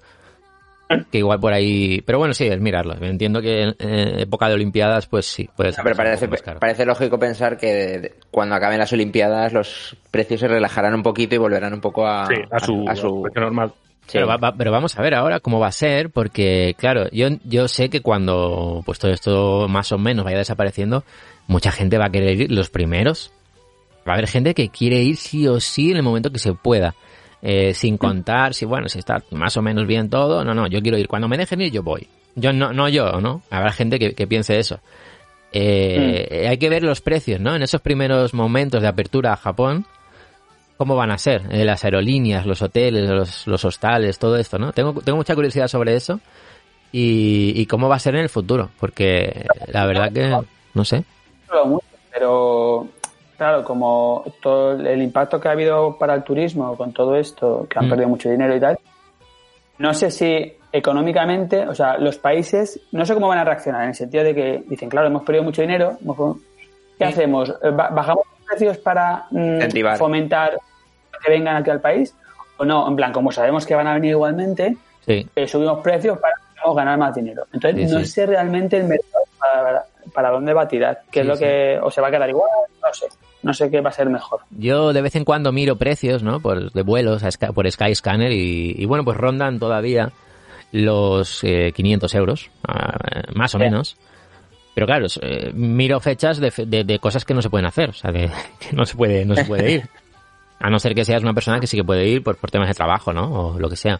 [1.12, 2.02] Que igual por ahí.
[2.06, 2.96] Pero bueno, sí, es mirarlo.
[3.04, 6.28] Entiendo que en eh, época de Olimpiadas, pues sí, puede ser Pero parece,
[6.60, 7.68] parece lógico pensar que
[8.00, 12.08] de- cuando acaben las Olimpiadas los precios se relajarán un poquito y volverán un poco
[12.08, 13.72] a, Sí, a su, a su- precio normal.
[14.06, 14.12] sí.
[14.14, 17.28] Pero, va- va- pero vamos a ver ahora cómo va a ser, porque claro, yo,
[17.46, 21.04] yo sé que cuando pues todo esto más o menos vaya desapareciendo,
[21.48, 23.32] mucha gente va a querer ir los primeros.
[24.08, 26.54] Va a haber gente que quiere ir sí o sí en el momento que se
[26.54, 26.96] pueda.
[27.44, 30.44] Eh, sin contar si, bueno, si está más o menos bien todo.
[30.44, 31.08] No, no, yo quiero ir.
[31.08, 32.08] Cuando me dejen ir, yo voy.
[32.36, 33.42] Yo no, no yo, ¿no?
[33.50, 34.80] Habrá gente que, que piense eso.
[35.52, 37.56] Eh, Hay que ver los precios, ¿no?
[37.56, 39.86] En esos primeros momentos de apertura a Japón,
[40.78, 44.72] cómo van a ser eh, las aerolíneas, los hoteles, los, los hostales, todo esto, ¿no?
[44.72, 46.20] Tengo, tengo mucha curiosidad sobre eso
[46.92, 50.38] y, y cómo va a ser en el futuro, porque la verdad que
[50.74, 51.04] no sé.
[52.14, 52.88] Pero
[53.42, 57.80] claro, como todo el impacto que ha habido para el turismo con todo esto, que
[57.80, 57.90] han Mm.
[57.90, 58.78] perdido mucho dinero y tal,
[59.80, 63.90] no sé si económicamente, o sea, los países, no sé cómo van a reaccionar, en
[63.90, 65.98] el sentido de que dicen, claro, hemos perdido mucho dinero,
[67.00, 67.12] ¿qué Sí.
[67.14, 67.52] hacemos?
[67.64, 69.60] Ba- ¿Bajamos los precios para mm,
[69.98, 70.56] fomentar
[71.26, 72.16] que vengan aquí al país?
[72.60, 76.20] O no, en plan, como sabemos que van a venir igualmente, Sí, eh, subimos precios
[76.20, 76.36] para
[76.76, 77.46] ganar más dinero.
[77.54, 81.26] Entonces, Sí, no sé realmente el mercado para, para dónde va a tirar, qué es
[81.26, 82.48] lo que, o se va a quedar igual,
[82.86, 83.08] no sé.
[83.44, 84.42] No sé qué va a ser mejor.
[84.52, 86.40] Yo de vez en cuando miro precios, ¿no?
[86.40, 90.12] Por, de vuelos a Sky- por Skyscanner y, y bueno, pues rondan todavía
[90.72, 92.98] los eh, 500 euros, ah,
[93.36, 93.64] más o Sí.
[93.66, 93.98] menos.
[94.74, 97.90] Pero claro, eh, miro fechas de, fe- de- de cosas que no se pueden hacer,
[97.90, 98.30] o sea, que,
[98.60, 99.90] que no se puede, no se puede ir.
[100.60, 102.68] A no ser que seas una persona que sí que puede ir por, por temas
[102.68, 103.32] de trabajo, ¿no?
[103.54, 104.00] O lo que sea.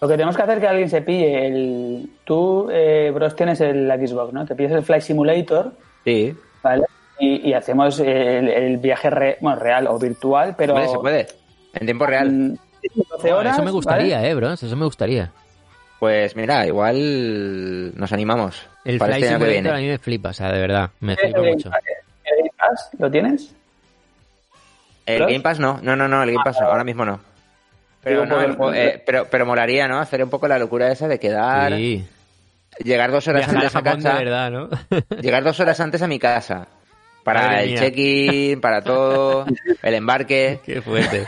[0.00, 2.10] Lo que tenemos que hacer es que alguien se pille el...
[2.24, 4.44] Tú, eh, Bros, tienes el la Xbox, ¿no?
[4.46, 5.72] Te pilles el Flight Simulator,
[6.04, 6.84] Sí, ¿vale?
[7.20, 10.72] Y, y hacemos el, el viaje re- bueno, real o virtual, pero...
[10.74, 11.26] puede, se puede.
[11.74, 12.58] En tiempo real.
[13.10, 14.30] 12 horas, eso me gustaría, ¿vale?
[14.30, 15.30] eh, bros, eso me gustaría.
[15.98, 18.66] Pues mira, igual nos animamos.
[18.86, 19.86] El para Flight este año que Simulator a viene.
[19.86, 21.70] mí me flipa, o sea, de verdad, me ¿Tienes flipa el mucho.
[21.70, 21.94] Game Pass?
[22.24, 22.90] ¿El Game Pass?
[22.98, 23.54] ¿Lo tienes?
[25.06, 25.20] El.
[25.20, 27.20] Game Pass no, no, no, no, el Game Pass ahora mismo no.
[28.02, 29.98] Pero, no, el eh, pero, pero molaría, ¿no?
[29.98, 32.02] Hacer un poco la locura esa de quedar, Sí.
[32.82, 34.68] llegar dos horas Viajar antes a Japón casa, verdad, ¿no?
[35.20, 36.66] llegar dos horas antes a mi casa.
[37.24, 39.44] Para Madre el check-in, para todo,
[39.82, 40.60] el embarque.
[40.64, 41.26] Qué fuerte.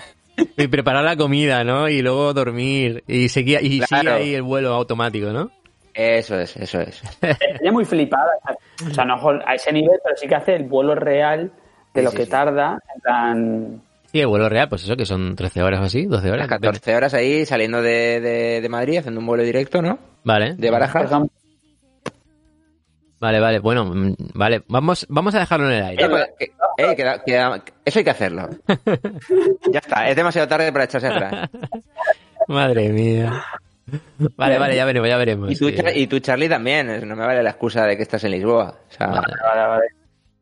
[0.56, 1.88] Y preparar la comida, ¿no?
[1.88, 3.04] Y luego dormir.
[3.06, 4.14] Y seguir y sigue Claro.
[4.14, 5.50] ahí el vuelo automático, ¿no?
[5.94, 7.02] Eso es, eso es.
[7.20, 8.30] Estaría muy flipada.
[8.86, 9.14] O sea, no
[9.46, 11.52] a ese nivel, pero sí que hace el vuelo real
[11.92, 12.30] de Sí, lo sí, que sí.
[12.30, 12.78] tarda.
[12.94, 16.28] En plan, Sí, el vuelo real, pues eso, que son 13 horas o así, 12
[16.28, 16.40] horas.
[16.40, 19.98] Las 14 horas ahí saliendo de, de, de Madrid, haciendo un vuelo directo, ¿no?
[20.24, 20.54] Vale.
[20.54, 21.10] De Barajas.
[23.22, 24.62] Vale, vale, bueno, mm, vale.
[24.66, 26.04] Vamos, vamos a dejarlo en el aire.
[26.04, 26.26] Eh, pues,
[26.76, 28.48] eh, queda- queda- eso hay que hacerlo.
[29.70, 31.48] ya está, es demasiado tarde para echarse atrás.
[32.48, 33.44] Madre mía.
[34.36, 35.52] Vale, vale, ya veremos, ya veremos.
[35.52, 35.76] Y tú, sí.
[35.94, 37.06] Y tú, Charlie, también.
[37.08, 38.74] No me vale la excusa de que estás en Lisboa.
[38.88, 39.26] O sea, Vale.
[39.44, 39.86] vale, vale.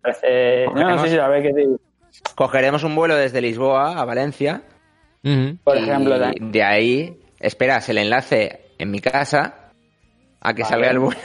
[0.00, 1.76] Parece- no, no sé si a ver qué te digo.
[2.34, 4.62] cogeremos un vuelo desde Lisboa a Valencia.
[5.64, 9.72] Por ejemplo, de ahí esperas el enlace en mi casa
[10.40, 10.72] a que Vale.
[10.74, 11.20] salga el vuelo.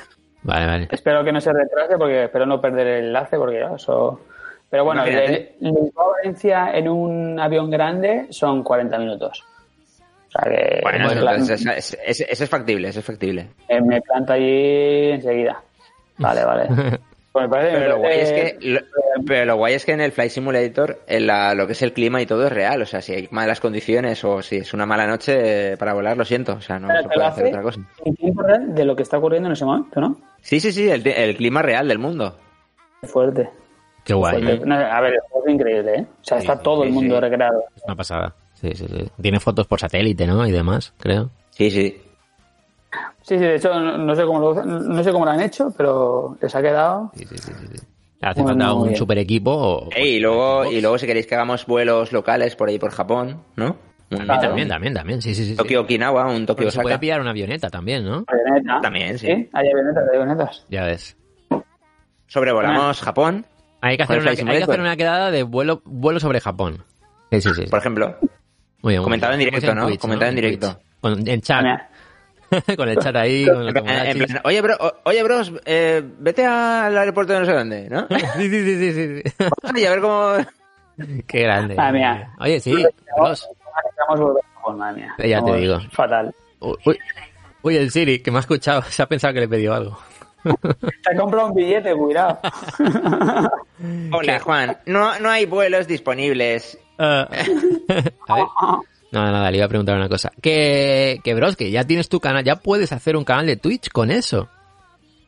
[0.45, 0.87] Vale, vale.
[0.91, 4.21] espero que no se retrase porque espero no perder el enlace porque ya, eso...
[4.69, 5.03] Pero bueno.
[5.05, 9.43] Lisboa Valencia en un avión grande son 40 minutos.
[10.27, 13.47] O sea que Bueno, plan- entonces es, factible, ese es factible.
[13.69, 15.61] eh, me planto allí enseguida.
[16.17, 16.67] Vale, vale.
[17.35, 18.79] Pues me parece, Pero me lo guay es parece- que, lo,
[19.27, 21.91] pero lo guay es que en el Flight Simulator en la- lo que es el
[21.91, 22.81] clima y todo es real.
[22.81, 26.15] O sea, si hay malas condiciones o si es una mala noche eh, para volar,
[26.15, 26.53] lo siento.
[26.53, 27.81] O sea, no se puede hacer hace otra cosa.
[28.05, 30.17] en tiempo real de lo que está ocurriendo en ese momento, ¿no?
[30.45, 32.37] Sí, sí, sí, el, el clima real del mundo.
[33.01, 33.49] Qué fuerte.
[34.03, 34.43] Qué guay.
[34.43, 34.63] fuerte.
[34.65, 36.05] No, a ver, el juego es increíble, ¿eh?
[36.21, 37.21] O sea, Sí, está sí, todo sí, el mundo sí.
[37.21, 37.63] recreado.
[37.75, 38.35] Es una pasada.
[38.53, 39.09] Sí, sí, sí.
[39.21, 40.45] Tiene fotos por satélite, ¿no?
[40.45, 41.31] Y demás, creo.
[41.49, 41.99] Sí, sí.
[43.23, 45.73] Sí, sí, de hecho, no, no sé cómo lo, no sé cómo lo han hecho,
[45.75, 47.11] pero les ha quedado.
[47.15, 47.87] Sí, sí, sí, sí, sí.
[48.21, 48.95] Hace falta un bien.
[48.95, 49.89] super equipo o...
[49.95, 53.41] Ey, y luego, y luego si queréis que hagamos vuelos locales por ahí por Japón,
[53.55, 53.75] ¿no?
[54.09, 55.21] Sí, también, también, también.
[55.21, 55.55] Sí, sí, sí.
[55.55, 56.99] Tokio Okinawa, un Tokio Porque se puede Osaka.
[57.01, 58.23] pillar una avioneta también, ¿no?
[58.27, 58.79] Avioneta.
[58.81, 59.25] También, sí.
[59.27, 60.65] Sí, hay avionetas, hay avionetas.
[60.69, 61.17] Ya ves.
[62.27, 63.45] Sobrevolamos Japón,
[63.81, 66.83] Hay que hacer, una, hay que hacer una quedada de vuelo, vuelo sobre Japón.
[67.31, 67.65] Sí, sí, sí.
[67.69, 68.17] por ejemplo.
[68.81, 69.41] Muy bien, comentado bien.
[69.41, 69.87] en directo, Hacemos ¿no?
[69.89, 70.67] Twitch, Comentado en directo.
[70.73, 70.85] Twitch.
[71.01, 71.61] Con- en chat.
[71.61, 71.89] Mira,
[72.77, 76.97] con el chat ahí, con En plan, oye, bro, o- oye, bros, eh, vete al
[76.97, 78.07] aeropuerto de no sé dónde, ¿no?
[78.35, 79.45] Sí, sí, sí, sí, sí,
[79.81, 80.33] y a ver cómo...
[81.27, 81.75] Qué grande.
[81.77, 82.33] Ah, mira.
[82.39, 82.73] Oye, sí.
[83.17, 83.47] Ross.
[84.07, 85.15] A volver a Japón, madre mía.
[85.19, 85.79] Ya te digo.
[85.91, 86.33] Fatal.
[87.61, 89.97] Uy, el Siri, que me ha escuchado, se ha pensado que le he pedido algo.
[90.45, 92.39] Te ha comprado un billete, cuidado.
[94.11, 94.77] Hola, Juan.
[94.85, 96.77] No, no hay vuelos disponibles.
[96.99, 97.27] Ah.
[98.27, 98.45] a ver.
[99.11, 100.31] Nada, nada, le iba a preguntar una cosa.
[100.41, 103.89] Que, que bros, que ya tienes tu canal, ya puedes hacer un canal de Twitch
[103.89, 104.49] con eso.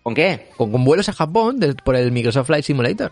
[0.04, 0.50] ¿Con qué?
[0.58, 3.12] Con, con vuelos a Japón de- por el Microsoft Flight Simulator.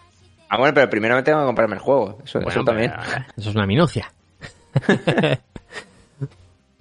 [0.49, 2.19] Ah, bueno, pero primero me tengo que comprarme el juego.
[2.23, 2.93] Eso, también.
[3.03, 4.11] pero, Eso es una minucia.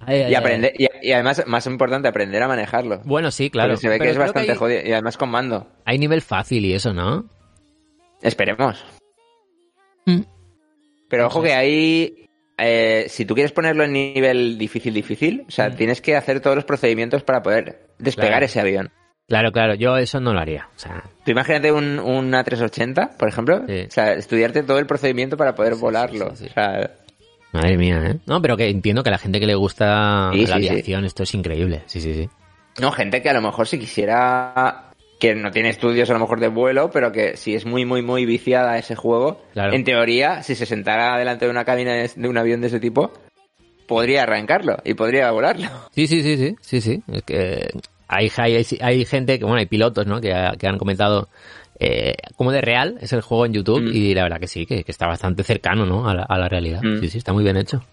[0.07, 0.35] Ay, ay, Y ay.
[0.35, 3.01] aprender, y, y además, más importante, aprender a manejarlo.
[3.05, 3.69] Bueno, sí, claro.
[3.73, 4.81] Porque se ve que es bastante hay, jodido.
[4.85, 5.67] Y además con mando.
[5.83, 7.25] hay nivel fácil y eso, ¿no?
[8.21, 8.85] Esperemos.
[10.05, 10.21] Mm.
[11.09, 12.27] Pero ojo que ahí,
[12.59, 16.55] eh, si tú quieres ponerlo en nivel difícil, difícil, o sea, tienes que hacer todos
[16.55, 18.31] los procedimientos para poder despegar Mm.
[18.33, 18.45] Claro.
[18.45, 18.91] ese avión.
[19.27, 20.69] Claro, claro, yo eso no lo haría.
[20.75, 23.85] O sea, Tú imagínate un, un A380, por ejemplo, Sí.
[23.87, 26.35] o sea, estudiarte todo el procedimiento para poder volarlo.
[26.35, 26.49] sí, sí.
[26.51, 26.91] O sea,
[27.55, 28.17] madre mía, ¿eh?
[28.25, 30.69] No, pero que entiendo que a la gente que le gusta Sí, la sí, sí.
[30.69, 31.81] aviación, esto es increíble.
[31.87, 32.29] Sí, sí, sí.
[32.79, 36.39] no, gente que a lo mejor si quisiera, que no tiene estudios a lo mejor
[36.39, 39.73] de vuelo, pero que si es muy, muy, muy viciada a ese juego, Claro.
[39.73, 42.79] en teoría, si se sentara delante de una cabina de, de un avión de ese
[42.79, 43.11] tipo,
[43.87, 45.67] podría arrancarlo y podría volarlo.
[45.93, 47.01] Sí, sí, sí, sí, sí, sí.
[47.11, 47.69] Es que
[48.07, 50.19] hay, hay, hay gente que, bueno, hay pilotos, ¿no?
[50.21, 51.29] Que, que han comentado
[51.79, 53.95] eh, cómo de real es el juego en YouTube Mm.
[53.95, 56.07] y la verdad que sí, que, que está bastante cercano, ¿no?
[56.09, 56.81] A la, a la realidad.
[56.83, 56.99] Mm.
[57.01, 57.83] Sí, sí, está muy bien hecho.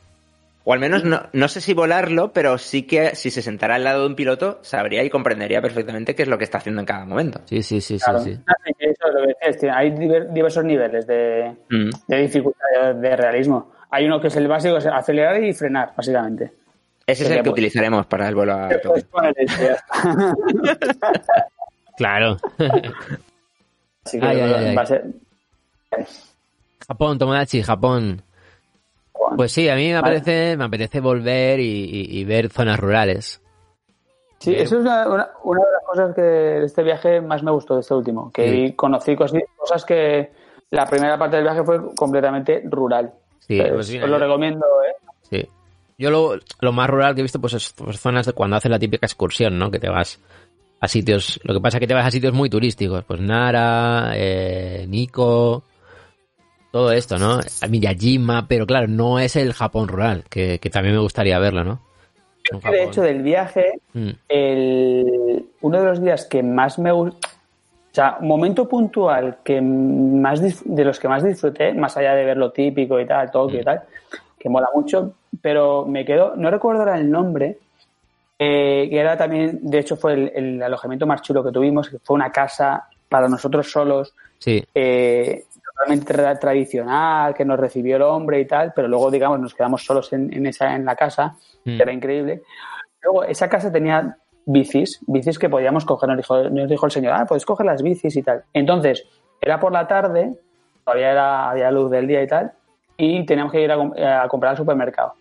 [0.64, 3.82] O al menos no, no sé si volarlo, pero sí que si se sentara al
[3.82, 6.86] lado de un piloto, sabría y comprendería perfectamente qué es lo que está haciendo en
[6.86, 7.40] cada momento.
[7.46, 8.20] Sí, sí, sí, Claro.
[8.20, 8.40] sí, sí.
[8.46, 9.72] Así que eso es lo que decías, tío.
[9.74, 11.90] Hay diver- diversos niveles de, Mm.
[12.06, 13.72] de dificultad de, de realismo.
[13.90, 16.52] Hay uno que es el básico, es acelerar y frenar, básicamente.
[17.04, 18.92] Ese es el que utilizaremos para el vuelo a está.
[21.96, 22.36] Claro.
[24.04, 24.76] Así que Ay, ay, ay, ay.
[24.76, 25.04] va a ser...
[26.86, 28.22] Japón, Tomodachi, Japón.
[29.12, 29.36] Juan.
[29.36, 30.16] Pues sí, a mí me Vale.
[30.16, 33.40] apetece, me apetece volver y, y- y ver zonas rurales.
[34.38, 37.52] Sí, eso es una, una- una de las cosas que de este viaje más me
[37.52, 38.72] gustó de este último, que Sí.
[38.74, 40.32] conocí cosas que
[40.70, 43.12] la primera parte del viaje fue completamente rural.
[43.38, 44.96] Sí, Pues, pues os lo recomiendo, ¿eh?
[45.30, 45.48] Sí.
[45.98, 48.70] Yo lo, lo más rural que he visto pues es pues, zonas de cuando haces
[48.70, 49.70] la típica excursión, ¿no?
[49.70, 50.18] Que te vas
[50.82, 51.40] a sitios...
[51.44, 53.04] Lo que pasa es que te vas a sitios muy turísticos.
[53.04, 55.62] Pues Nara, eh, Nico...
[56.70, 57.38] Todo esto, ¿no?
[57.60, 61.64] A Miyajima, pero claro, no es el Japón rural, que, que también me gustaría verlo,
[61.64, 61.82] ¿no?
[62.50, 67.28] Un De hecho, del viaje, Mm, el, uno de los días que más me gustó,
[67.28, 72.24] o sea, un momento puntual que más de los que más disfruté, más allá de
[72.24, 73.60] ver lo típico y tal, Tokio Mm.
[73.60, 73.82] y tal,
[74.38, 75.12] que mola mucho,
[75.42, 77.58] pero me quedo, no recuerdo ahora el nombre,
[78.44, 81.98] eh, que era también, de hecho fue el, el alojamiento más chulo que tuvimos, que
[81.98, 88.02] fue una casa para nosotros solos, Sí, eh, totalmente tra- tradicional, que nos recibió el
[88.02, 91.36] hombre y tal, pero luego, digamos, nos quedamos solos en, en esa, en la casa,
[91.64, 91.76] Mm.
[91.76, 92.42] que era increíble.
[93.02, 94.16] Luego, esa casa tenía
[94.46, 97.82] bicis, bicis que podíamos coger, nos dijo, nos dijo el señor, ah, puedes coger las
[97.82, 98.42] bicis y tal.
[98.52, 99.04] Entonces,
[99.40, 100.32] era por la tarde,
[100.84, 102.50] todavía era, había luz del día y tal,
[102.96, 105.14] y teníamos que ir a, a comprar al supermercado.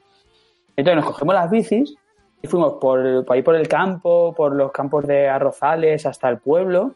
[0.76, 1.93] Entonces nos cogemos las bicis
[2.41, 6.39] y fuimos por, por ahí por el campo, por los campos de arrozales hasta el
[6.39, 6.95] pueblo,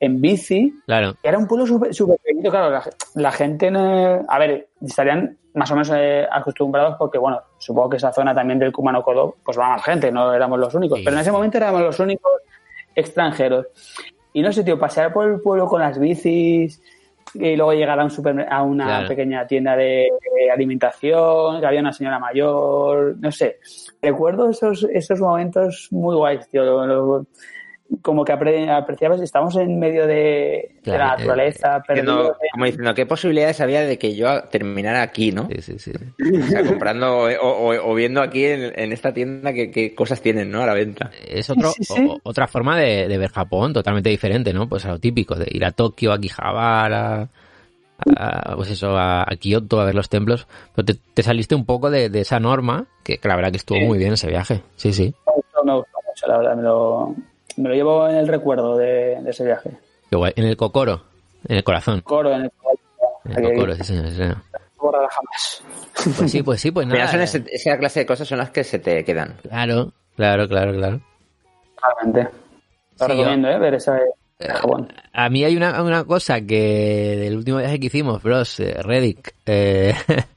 [0.00, 1.14] en bici, claro.
[1.22, 2.82] era un pueblo súper súper pequeñito, claro, la,
[3.14, 7.96] la gente, no- a ver, estarían más o menos eh, acostumbrados porque, bueno, supongo que
[7.98, 11.04] esa zona también del Kumano Kodo, pues va más gente, no éramos los únicos, Sí.
[11.04, 12.32] pero en ese momento éramos los únicos
[12.94, 13.66] extranjeros.
[14.32, 16.82] Y no sé, tío, pasear por el pueblo con las bicis
[17.34, 19.08] y luego llegar a, un supermer- a una Claro.
[19.08, 23.58] pequeña tienda de, de alimentación, que había una señora mayor, no sé.
[24.02, 26.64] Recuerdo esos, esos momentos muy guays, tío.
[26.64, 27.26] lo- lo-
[28.00, 33.04] como que apre- apreciabas, estamos en medio de, la eh, naturaleza, perdidos, como diciendo, ¿qué
[33.06, 35.48] posibilidades había de que yo terminara aquí, no?
[35.48, 35.92] Sí, sí, sí.
[36.42, 40.20] O sea, comprando o, o- o viendo aquí en, en esta tienda qué, qué cosas
[40.22, 40.62] tienen, ¿no?
[40.62, 41.10] A la venta.
[41.28, 42.06] Es otro, Sí, sí, sí.
[42.08, 44.68] o- otra forma de, de ver Japón, totalmente diferente, ¿no?
[44.68, 47.28] Pues a lo típico, de ir a Tokio, a Akihabara,
[48.16, 50.46] a, pues eso, a, a Kioto, a ver los templos.
[50.74, 53.58] Pero te, te saliste un poco de, de esa norma, que, que la verdad que
[53.58, 53.84] estuvo Sí.
[53.84, 54.62] muy bien ese viaje.
[54.76, 55.14] Sí, sí.
[55.26, 57.14] me gustó, me gustó mucho, la verdad, me lo,
[57.58, 59.70] me lo llevo en el recuerdo de, de ese viaje.
[60.10, 60.32] Qué guay.
[60.36, 61.02] En el Kokoro,
[61.48, 62.00] en el corazón.
[62.02, 62.50] Coro en el
[63.24, 64.08] En el Kokoro, sí, señor.
[64.10, 64.36] sí, señor.
[64.80, 65.62] jamás.
[66.16, 67.10] Pues sí, pues sí, pues Mira, nada.
[67.12, 69.36] son ese- esa clase de cosas son las que se te quedan.
[69.42, 71.00] Claro, claro, claro, claro.
[71.82, 72.30] Realmente.
[73.00, 73.58] Lo Sí, recomiendo, ¿eh?
[73.58, 73.94] Ver esa
[74.38, 74.92] de Japón.
[75.12, 79.34] A mí hay una, una cosa que del último viaje que hicimos, bros, eh, Reddick,
[79.46, 79.94] eh,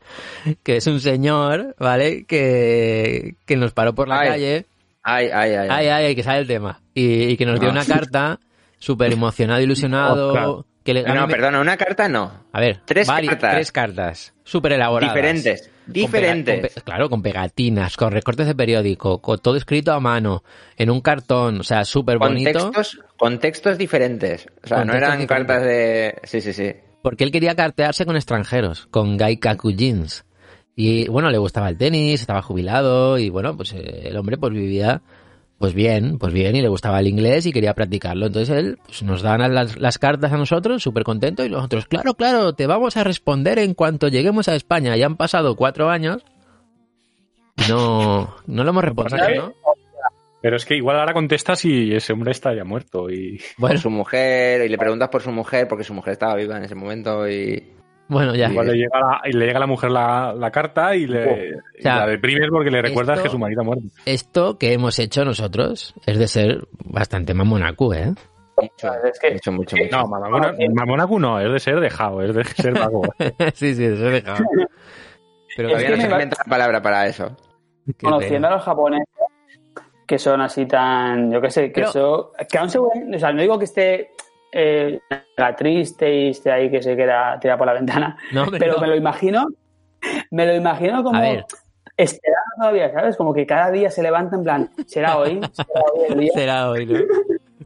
[0.63, 2.25] que es un señor, ¿vale?
[2.25, 4.29] Que, que nos paró por la Ay.
[4.29, 4.65] calle.
[5.07, 5.67] Ay, ay, ay.
[5.69, 6.81] Ay, ay, ay, que sale el tema.
[6.93, 7.73] Y, y que nos dio Ah.
[7.73, 8.39] una carta
[8.79, 10.29] súper emocionado, ilusionado.
[10.33, 10.65] Ostras.
[10.83, 12.45] que le- no, me- perdona, una carta no.
[12.53, 13.55] A ver, Tres cartas.
[13.55, 14.33] Tres cartas.
[14.43, 15.15] Súper elaboradas.
[15.15, 16.59] Diferentes, Con pega- diferentes.
[16.61, 20.43] con pe- claro, con pegatinas, con recortes de periódico, con todo escrito a mano,
[20.77, 22.59] en un cartón, o sea, súper bonito.
[22.59, 24.47] Contextos, contextos diferentes.
[24.63, 25.27] O sea, no eran diferentes.
[25.27, 26.19] cartas de...
[26.23, 26.71] Sí, sí, sí.
[27.01, 29.39] porque él quería cartearse con extranjeros, con Guy
[29.75, 30.24] Jeans.
[30.75, 34.53] Y bueno, le gustaba el tenis, estaba jubilado y bueno, pues eh, el hombre pues
[34.53, 35.01] vivía
[35.57, 38.25] pues bien, pues bien y le gustaba el inglés y quería practicarlo.
[38.25, 42.13] Entonces él pues, nos dan las, las cartas a nosotros, súper contento y nosotros, claro,
[42.15, 44.95] claro, te vamos a responder en cuanto lleguemos a España.
[44.97, 46.23] Ya han pasado cuatro años.
[47.69, 49.53] No, no lo hemos respondido, ¿no?
[50.41, 53.09] Pero es que igual ahora contestas y ese hombre está ya muerto.
[53.09, 56.35] Y Bueno, Por su mujer, y le preguntas por su mujer, porque su mujer estaba
[56.35, 57.63] viva en ese momento y...
[58.07, 58.49] bueno, ya.
[58.49, 61.51] igual le llega, la, y le llega a la mujer la, la carta y, le,
[61.77, 63.83] y sea, la deprimes porque le recuerdas esto- que su marido ha muerto.
[64.05, 68.13] Esto que hemos hecho nosotros es de ser bastante mamonacu, ¿eh?
[68.57, 69.97] Mucho, Es que- mucho, mucho, mucho.
[69.97, 73.01] No, Mamona- Mamonacu no, es de ser dejado, es de ser vago.
[73.53, 74.43] sí, sí, eso he dejado.
[75.57, 77.35] Pero Todavía no se inventa la palabra para eso.
[78.01, 79.07] Conociendo a los japoneses,
[80.07, 83.31] que son así tan, yo qué sé, que Pero- eso, que aún se o sea,
[83.33, 84.11] no digo que esté
[84.57, 85.01] eh,
[85.57, 88.81] triste y esté ahí que se queda tirado por la ventana, No, pero no.
[88.81, 89.47] me lo imagino,
[90.31, 91.21] me lo imagino como
[91.97, 93.17] esperando todavía, ¿sabes?
[93.17, 96.31] Como que cada día se levanta en plan, será hoy, será hoy el día.
[96.33, 96.99] Será hoy, ¿no?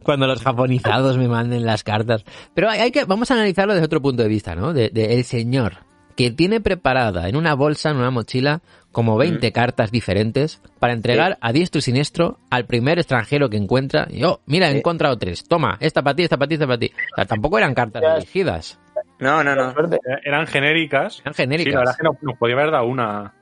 [0.04, 2.26] Cuando los japonizados me manden las cartas.
[2.56, 4.74] Pero hay, hay que, vamos a analizarlo desde otro punto de vista, ¿no?
[4.74, 5.74] De, de el señor
[6.16, 8.62] que tiene preparada en una bolsa, en una mochila,
[8.92, 14.08] como 20 cartas diferentes para entregar a diestro y siniestro al primer extranjero que encuentra.
[14.10, 14.78] Y, oh, mira, he Sí.
[14.80, 15.44] encontrado tres.
[15.48, 16.92] Toma, esta para ti, esta para ti, esta para ti.
[17.14, 18.80] O sea, tampoco eran cartas dirigidas.
[19.20, 19.74] No, no, no.
[19.74, 20.00] Suerte.
[20.24, 21.20] Eran genéricas.
[21.22, 21.74] Eran Sí, genéricas.
[21.74, 23.34] la verdad es que no- nos podía haber dado una.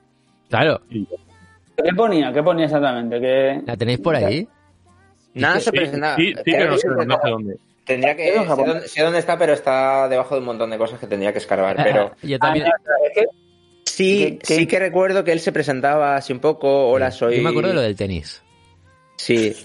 [0.49, 0.81] Claro.
[0.89, 2.33] ¿Qué ponía?
[2.33, 3.19] ¿Qué ponía exactamente?
[3.21, 3.61] ¿Qué...
[3.65, 4.47] ¿La tenéis por ahí?
[5.33, 6.15] Nada se Sí, presenta.
[6.15, 7.57] sí, sí, pero no sé, no sé dónde.
[7.85, 8.33] Tendría que.
[8.33, 11.31] Sé dónde, sé dónde está, pero está debajo de un montón de cosas que tendría
[11.31, 11.75] que escarbar.
[11.83, 12.65] Pero Yo Ah, también.
[12.65, 12.75] mira,
[13.07, 13.25] es que
[13.89, 16.89] sí, ¿Qué- qué- sí que recuerdo que él se presentaba así un poco.
[16.89, 17.37] Hola, soy.
[17.37, 18.43] Yo me acuerdo de lo del tenis.
[19.17, 19.55] Sí.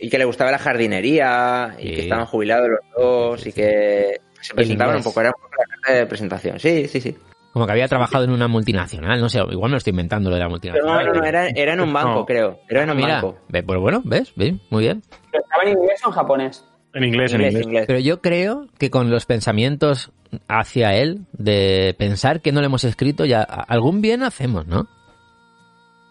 [0.00, 4.54] Y que le gustaba la jardinería, y que estaban jubilados los dos, y que se
[4.54, 5.20] presentaban un poco.
[5.20, 6.60] Era un poco la carta de presentación.
[6.60, 7.16] Sí, sí, sí.
[7.52, 10.36] Como que había trabajado en una multinacional, no sé, igual me lo estoy inventando lo
[10.36, 11.06] de la Pero multinacional.
[11.06, 12.26] no, no, no, era, era en un banco, No.
[12.26, 12.60] creo.
[12.68, 13.38] Era en un Mira, banco.
[13.48, 14.32] ve, pues bueno, ¿ves?
[14.36, 15.02] Muy bien.
[15.32, 16.64] ¿Estaba en inglés o en japonés?
[16.98, 17.66] En inglés, en Inglés, inglés.
[17.66, 17.84] inglés.
[17.86, 20.10] Pero yo creo que con los pensamientos
[20.48, 24.86] hacia él, de pensar que no le hemos escrito, ya algún bien hacemos, ¿no?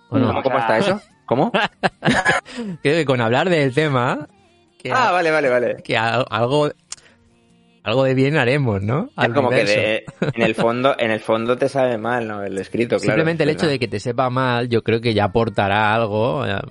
[0.09, 0.27] ¿O no?
[0.27, 1.01] ¿Cómo, cómo está eso?
[1.25, 1.51] ¿Cómo?
[1.51, 4.27] Creo que con hablar del tema,
[4.81, 5.75] que, Ah, vale, vale, vale.
[5.83, 6.69] que a- algo,
[7.83, 9.09] algo de bien haremos, ¿no?
[9.21, 12.43] Es como que de- en el fondo, en el fondo te sabe mal, ¿no?
[12.43, 13.01] El escrito, claro.
[13.01, 16.41] Simplemente el hecho de que te sepa mal, yo creo que ya aportará algo.
[16.43, 16.61] A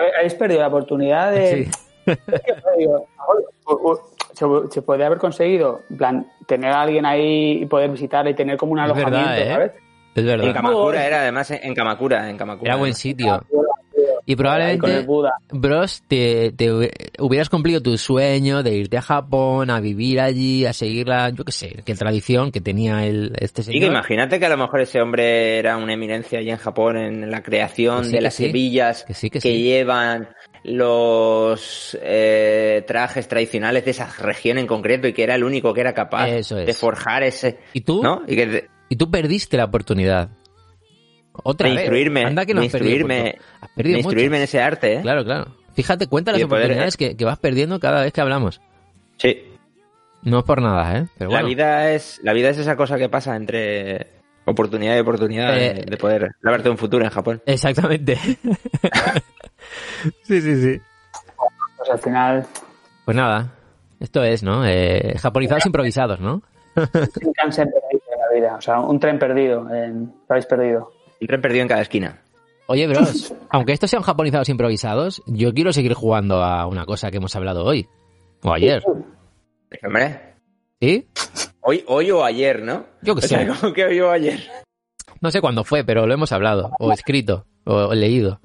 [0.00, 1.64] ver, habéis perdido la oportunidad de...
[1.70, 1.70] sí.
[4.70, 8.56] Se, podría haber conseguido, en plan, tener a alguien ahí y poder visitar y tener
[8.56, 9.52] como un Es verdad, alojamiento, ¿eh?
[9.52, 9.72] ¿sabes?
[10.14, 10.54] Es En verdad.
[10.54, 12.70] Kamakura era, además, en Kamakura, en Kamakura.
[12.70, 13.42] Era buen sitio.
[14.28, 15.06] Y probablemente.
[15.52, 20.66] Bros, te, te hubi- hubieras cumplido tu sueño de irte a Japón, a vivir allí,
[20.66, 23.90] a seguir la, yo qué sé, qué tradición que tenía el, este Y que señor.
[23.92, 27.42] imagínate que a lo mejor ese hombre era una eminencia allí en Japón en la
[27.44, 28.44] creación Que sí, de que las sí.
[28.46, 30.28] hebillas Que sí, que llevan
[30.64, 35.80] los eh, trajes tradicionales de esa región en concreto y que era el único que
[35.80, 36.66] era capaz Eso es.
[36.66, 38.02] de forjar ese, ¿Y tú?
[38.02, 38.22] ¿no?
[38.26, 40.30] Y que Y tú perdiste la oportunidad.
[41.42, 41.82] Otra de vez.
[41.84, 43.38] instruirme, Anda que no has instruirme.
[43.60, 45.00] Has perdido instruirme en ese arte, ¿eh?
[45.02, 45.46] Claro, claro.
[45.74, 48.60] Fíjate, cuenta las poder- oportunidades que, que vas perdiendo cada vez que hablamos.
[49.18, 49.42] Sí.
[50.22, 51.06] No es por nada, ¿eh?
[51.18, 51.48] Pero La bueno.
[51.48, 54.08] vida es la vida es esa cosa que pasa entre
[54.44, 57.42] oportunidad y oportunidad Eh, de, de poder labrarte un futuro en Japón.
[57.46, 58.16] Exactamente.
[60.22, 60.80] sí, sí, sí.
[61.76, 62.46] Pues al final,
[63.04, 63.52] Pues nada.
[64.00, 64.64] Esto es, ¿no?
[64.66, 66.42] Eh, japonizados improvisados, ¿no?
[66.76, 68.56] un cáncer perdido en la vida.
[68.56, 70.92] O sea, un tren perdido, en lo habéis perdido.
[71.20, 72.22] Un tren perdido en cada esquina.
[72.68, 77.18] Oye, bros, aunque estos sean japonizados improvisados, yo quiero seguir jugando a una cosa que
[77.18, 77.86] hemos hablado hoy.
[78.42, 78.82] O ayer.
[79.84, 80.34] Hombre,
[80.80, 81.08] ¿Sí?
[81.60, 82.86] hoy, hoy o ayer, ¿no?
[83.02, 83.60] Yo O sea, sé.
[83.60, 84.40] como que hoy o ayer.
[85.20, 86.70] No sé cuándo fue, pero lo hemos hablado.
[86.78, 87.46] O escrito.
[87.64, 88.40] O leído.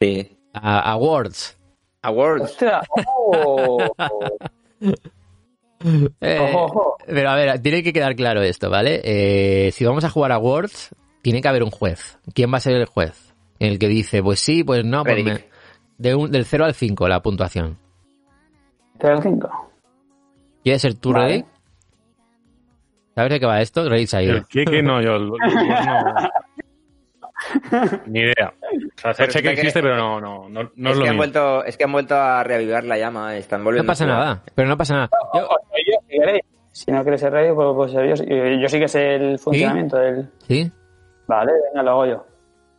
[0.00, 0.38] Sí.
[0.52, 1.56] A, a Words.
[2.02, 2.44] Awards.
[2.52, 2.86] ¡Ostras!
[3.16, 3.78] ¡Oh!
[6.20, 6.56] Eh.
[7.06, 9.00] Pero a ver, tiene que quedar claro esto, ¿vale?
[9.04, 10.90] Eh, si vamos a jugar a Words,
[11.28, 12.18] tiene que haber un juez.
[12.34, 13.34] ¿Quién va a ser el juez?
[13.58, 15.44] El que dice, pues sí, pues no, pues me-
[15.98, 17.76] de un- del 0 al 5 la puntuación.
[18.98, 19.70] ¿Te el 5?
[20.64, 21.26] ¿Quieres ser tú, Vale.
[21.28, 21.46] Reddick?
[23.14, 23.86] ¿Sabes de qué va esto?
[23.90, 24.36] Reddick se ha ido.
[24.38, 25.34] El que, que no, yo el- no.
[28.06, 28.52] Ni idea.
[28.96, 30.98] O sea, sé, Pero que es que- existe, pero no, no, no, no es, es,
[30.98, 31.20] lo que han mío.
[31.20, 33.84] vuelto, es que han vuelto a reavivar la llama, están volviendo.
[33.84, 35.10] No pasa a nada, pero no pasa nada.
[35.34, 35.46] Yo-
[36.72, 38.04] si no quieres ser rey, pues, pues yo.
[38.04, 38.14] Yo,
[38.60, 40.30] yo sí que sé el funcionamiento del...
[40.46, 40.70] ¿Sí?
[41.28, 42.26] Vale, venga, lo hago yo.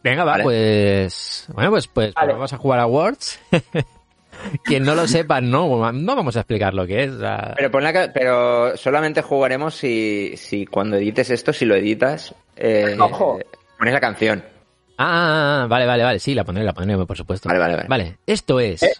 [0.03, 0.43] Venga, va, Vale.
[0.43, 1.45] pues...
[1.53, 3.39] Bueno, pues, pues, pues vamos a jugar a Words.
[4.63, 7.11] Quien no lo sepa, no, no vamos a explicar lo que es.
[7.11, 11.75] o sea, Pero, pon la pero solamente jugaremos si, si cuando edites esto, si lo
[11.75, 13.39] editas, eh, Ojo.
[13.77, 14.43] pones la canción.
[14.97, 16.19] Ah, vale, vale, vale.
[16.19, 17.49] Sí, la pondré, la pondré, por supuesto.
[17.49, 17.87] Vale, vale, vale.
[17.89, 18.93] Vale, esto es Eh.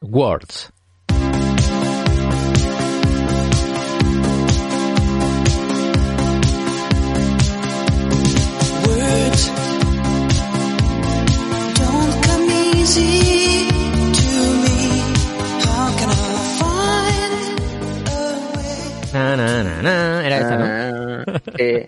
[0.00, 0.71] Words
[19.62, 20.26] Na, na, na, na.
[20.26, 21.40] Era esta, ¿no?
[21.58, 21.86] Eh,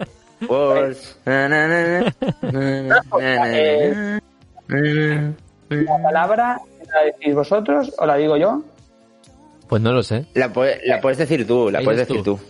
[0.48, 1.16] words.
[1.24, 2.10] Na, na, na, na,
[2.52, 4.20] na, na, na,
[4.68, 5.34] na.
[5.68, 6.60] ¿La palabra
[6.92, 8.62] la decís vosotros o la digo yo?
[9.68, 10.26] Pues no lo sé.
[10.34, 12.36] La, pue- la puedes decir tú, la puedes decir tú.
[12.36, 12.40] tú.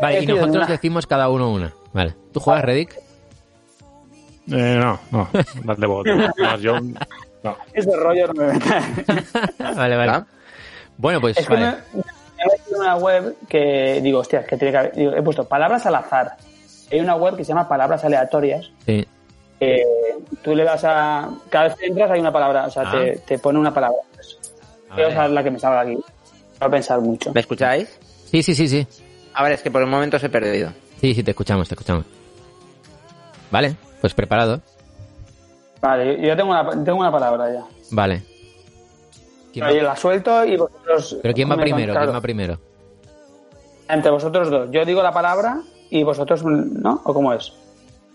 [0.00, 1.72] Vale, y nosotros decimos cada uno una.
[1.92, 2.14] Vale.
[2.32, 2.94] ¿Tú juegas, Reddick?
[4.50, 5.28] Eh, no, no.
[5.64, 6.04] Más de voz.
[6.38, 6.80] Más yo.
[6.80, 7.56] No.
[7.72, 8.52] Ese rollo no me
[9.76, 10.10] vale, vale.
[10.12, 10.26] ¿Ah?
[10.98, 11.66] Bueno, pues Es que vale.
[11.94, 12.02] me,
[12.76, 14.92] una web que digo, hostia, que tiene que haber.
[14.94, 16.36] digo, he puesto palabras al azar.
[16.90, 18.70] Hay una web que se llama palabras aleatorias.
[18.86, 19.06] Sí.
[19.60, 19.84] que
[20.42, 21.30] tú le das a.
[21.48, 22.92] Cada vez que entras hay una palabra, o sea, Ah.
[22.92, 23.98] te, te pone una palabra.
[24.90, 25.94] A Quiero usar la que me salga aquí.
[25.94, 26.04] Voy
[26.58, 27.32] a pensar mucho.
[27.32, 27.88] ¿Me escucháis?
[28.30, 28.86] Sí, sí, sí, sí.
[29.34, 30.70] A ver, es que por un momento os he perdido.
[31.00, 32.04] Sí, sí, te escuchamos, te escuchamos.
[33.52, 34.60] Vale, pues preparado.
[35.80, 37.64] Vale, yo- yo tengo una, tengo una palabra ya.
[37.90, 38.22] Vale.
[39.52, 41.18] ¿Quién Oye, va- la suelto y vosotros.
[41.22, 41.92] Pero ¿quién va me- primero?
[41.92, 42.58] claro, ¿Quién va primero?
[43.88, 44.68] Entre vosotros dos.
[44.70, 47.02] Yo digo la palabra y vosotros, ¿no?
[47.04, 47.52] ¿O cómo es?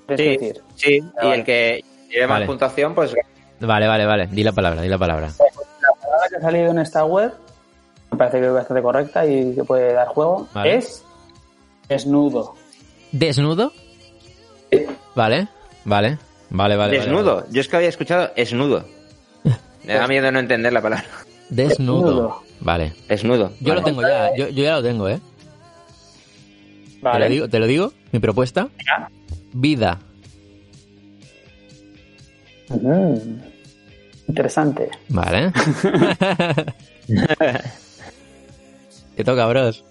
[0.07, 0.93] Es Sí, decir, sí.
[0.95, 1.35] Y Vale.
[1.35, 2.45] el que lleve más Vale.
[2.47, 3.13] puntuación, pues
[3.59, 4.27] Vale, vale, vale.
[4.27, 5.27] Di la palabra, di la palabra.
[5.27, 7.33] la palabra que ha salido en esta web,
[8.11, 10.75] me parece que es bastante correcta y que puede dar juego, Vale.
[10.77, 11.03] es
[11.89, 12.53] desnudo.
[13.11, 13.71] ¿Desnudo?
[15.15, 15.47] Vale,
[15.85, 16.17] vale.
[16.49, 16.97] Vale, vale.
[16.99, 17.35] desnudo.
[17.37, 17.47] vale.
[17.51, 18.85] Yo es que había escuchado esnudo.
[19.87, 21.05] Me da miedo no entender la palabra.
[21.49, 22.05] Desnudo.
[22.05, 22.43] Desnudo.
[22.59, 22.93] Vale.
[23.07, 23.53] Desnudo.
[23.61, 25.19] Yo lo tengo ya, yo, yo ya lo tengo, ¿eh?
[25.19, 27.25] ¿Te, Vale.
[27.25, 27.93] lo digo, ¿Te lo digo?
[28.11, 28.67] ¿Mi propuesta?
[29.53, 29.99] Vida.
[32.69, 33.13] Mm.
[34.27, 34.89] Interesante.
[35.09, 35.51] Vale.
[39.15, 39.83] Te toca, bros.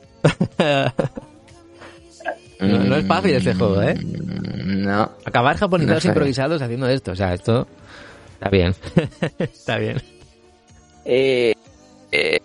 [2.60, 3.94] no, no es fácil este juego, ¿eh?
[3.94, 5.10] Mm, No.
[5.24, 6.08] Acabar japonizados No sé.
[6.08, 7.12] improvisados haciendo esto.
[7.12, 7.66] O sea, esto
[8.36, 8.74] está bien.
[9.38, 10.02] está bien.
[11.04, 11.54] Eh,
[12.12, 12.40] eh,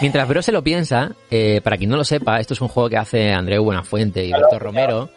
[0.00, 2.88] Mientras Bro se lo piensa, eh, para quien no lo sepa, esto es un juego
[2.88, 5.10] que hace Andreu Buenafuente y Berto Romero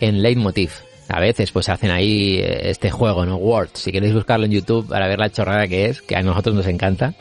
[0.00, 0.70] en Leitmotiv.
[1.08, 3.36] A veces pues hacen ahí eh, este juego, ¿no?
[3.36, 3.80] Words.
[3.80, 6.66] Si queréis buscarlo en YouTube para ver la chorrada que es, que a nosotros nos
[6.66, 7.14] encanta,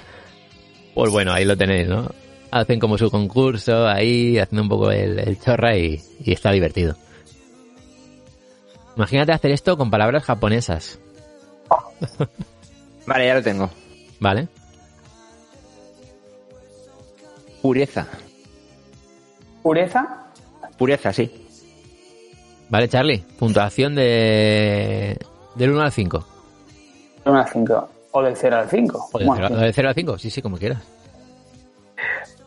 [0.93, 2.09] pues bueno, ahí lo tenéis, ¿no?
[2.51, 6.95] Hacen como su concurso ahí, haciendo un poco el, el chorra y, y está divertido.
[8.95, 10.99] Imagínate hacer esto con palabras japonesas,
[13.05, 13.69] Vale, ya lo tengo.
[14.19, 14.47] ¿vale?
[17.61, 18.07] Pureza.
[19.61, 20.22] Pureza,
[20.78, 21.30] Pureza, sí.
[22.69, 25.15] Vale, Charlie, puntuación de
[25.55, 26.26] del 1 al 5.
[27.26, 27.89] 1 al 5.
[28.11, 29.09] O del 0 al 5.
[29.11, 30.82] O del Bueno, 0, del 0 al 5, sí, sí, como quieras.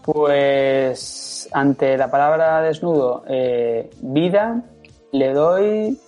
[0.03, 4.63] Pues ante la palabra desnudo, eh, vida,
[5.13, 5.99] le doy.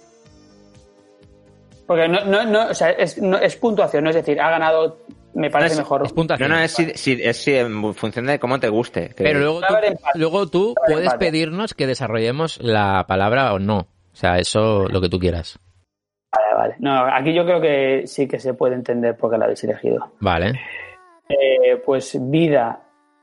[1.87, 4.99] Porque no, no, no, o sea, es, no- es puntuación, no es decir, ha ganado,
[5.35, 6.03] me parece es- mejor.
[6.05, 6.49] Es puntuación.
[6.51, 9.11] No, no, es, si, si- es si en función de cómo te guste.
[9.17, 9.75] Pero luego tú,
[10.15, 11.27] luego tú puedes empate.
[11.27, 13.79] pedirnos que desarrollemos la palabra o no.
[14.13, 15.59] O sea, eso lo que tú quieras.
[16.35, 16.75] Vale, vale.
[16.81, 20.11] No, aquí yo creo que sí que se puede entender por qué la habéis elegido.
[20.21, 20.59] Vale.
[21.29, 22.81] Eh, pues vida,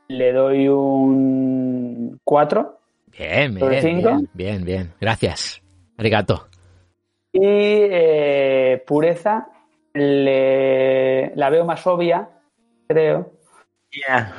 [0.08, 2.78] le doy un 4.
[3.16, 4.92] Bien, ¿Sobre bien, bien, bien, bien.
[5.00, 5.62] Gracias.
[5.98, 6.46] Arigato.
[7.34, 9.48] Y eh, pureza,
[9.92, 12.28] le, la veo más obvia,
[12.86, 13.32] creo.
[14.08, 14.32] Ya.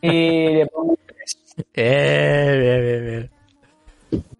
[0.00, 1.40] Y le pongo un 3.
[1.74, 3.30] Bien, bien, bien, bien.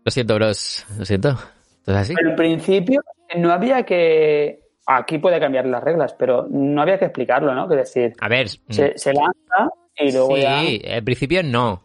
[0.04, 0.84] Lo siento, bros.
[0.98, 1.38] Lo siento.
[1.86, 3.02] Al principio
[3.36, 4.60] no había que.
[4.86, 7.68] Aquí puede cambiar las reglas, pero no había que explicarlo, ¿no?
[7.68, 8.48] Que decir, A ver.
[8.48, 10.42] se, se lanza y luego sí,
[10.82, 10.96] ya.
[10.96, 11.83] al principio no.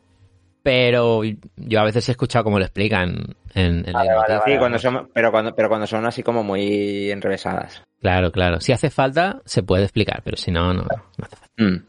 [0.62, 1.22] Pero
[1.56, 4.40] yo a veces he escuchado cómo lo explican en, en Vale, la vale.
[4.46, 7.82] Sí, cuando son, pero, cuando, pero cuando son así como muy enrevesadas.
[8.02, 8.60] Claro, claro.
[8.60, 11.48] Si hace falta, se puede explicar, pero si no, no, no hace falta.
[11.58, 11.86] Mm.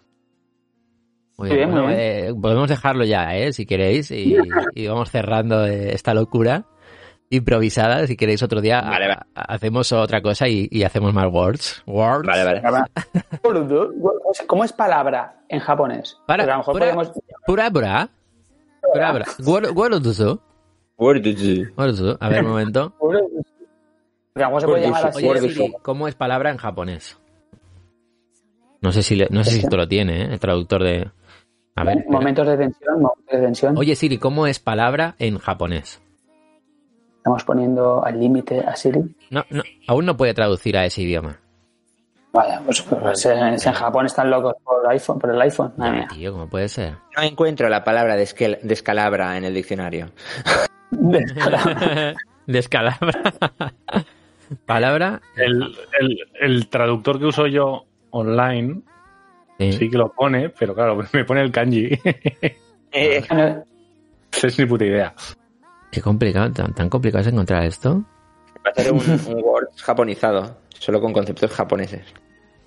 [1.39, 3.53] Muy bien, bueno, muy eh, podemos dejarlo ya, ¿eh?
[3.53, 4.37] Si queréis, y,
[4.75, 6.65] y vamos cerrando eh, esta locura
[7.31, 8.07] improvisada.
[8.07, 9.21] Si queréis otro día, Vale, vale.
[9.35, 11.83] ha- hacemos otra cosa y, y hacemos más words.
[11.87, 12.27] Words.
[12.27, 12.85] Vale, vale.
[14.47, 16.17] ¿Cómo es palabra en japonés?
[16.27, 17.13] Para, Porque a lo mejor pura, podemos.
[17.47, 18.09] pura, pura.
[18.93, 19.25] Pura, pura.
[19.39, 20.41] Guaro- guaroduzo.
[20.97, 22.17] Guaroduzo.
[22.21, 22.93] A ver, un momento.
[24.35, 25.27] Mejor se puede llamar así.
[25.27, 25.41] Oye.
[25.51, 27.19] Siri, ¿cómo es palabra en japonés?
[28.81, 30.29] No sé si le- no sé si esto lo tiene, ¿eh?
[30.33, 31.11] El traductor de.
[31.77, 31.99] A ver.
[31.99, 32.13] espera.
[32.19, 33.79] Momentos de tensión, momentos de tensión.
[33.79, 36.01] Oye, Siri, ¿cómo es palabra en japonés?
[37.19, 39.01] Estamos poniendo al límite a Siri.
[39.31, 41.40] No, no, aún no puede traducir a ese idioma.
[42.33, 45.73] Vaya, pues, pues, en, en Japón están locos por el iPhone, por el iPhone.
[45.77, 46.09] Madre mía.
[46.13, 46.95] Tío, ¿cómo puede ser?
[47.17, 50.11] No encuentro la palabra desque- descalabra en el diccionario.
[52.47, 53.23] Descalabra.
[54.67, 55.21] palabra.
[55.37, 55.63] El,
[56.01, 58.83] el- el traductor que uso yo online
[59.59, 59.73] Sí.
[59.75, 61.91] sí que lo pone, pero claro, me pone el kanji.
[62.93, 63.63] Eh, No
[64.49, 65.15] es ni puta idea.
[65.93, 68.03] Qué complicado, tan, tan complicado es encontrar esto.
[68.67, 72.07] va a ser un, un Word japonizado, solo con conceptos japoneses.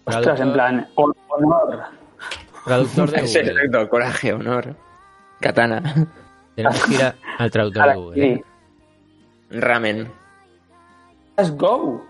[0.06, 1.80] Ostras, en plan, hon- honor.
[2.66, 3.42] Traductor de Google.
[3.42, 4.76] exacto, coraje, honor,
[5.40, 5.82] katana,
[6.56, 8.26] Tenemos que ir a- al traductor Ahora, de Google.
[8.34, 8.44] ¿eh?
[9.50, 9.60] sí.
[9.60, 10.12] ramen.
[11.38, 12.04] Es Go.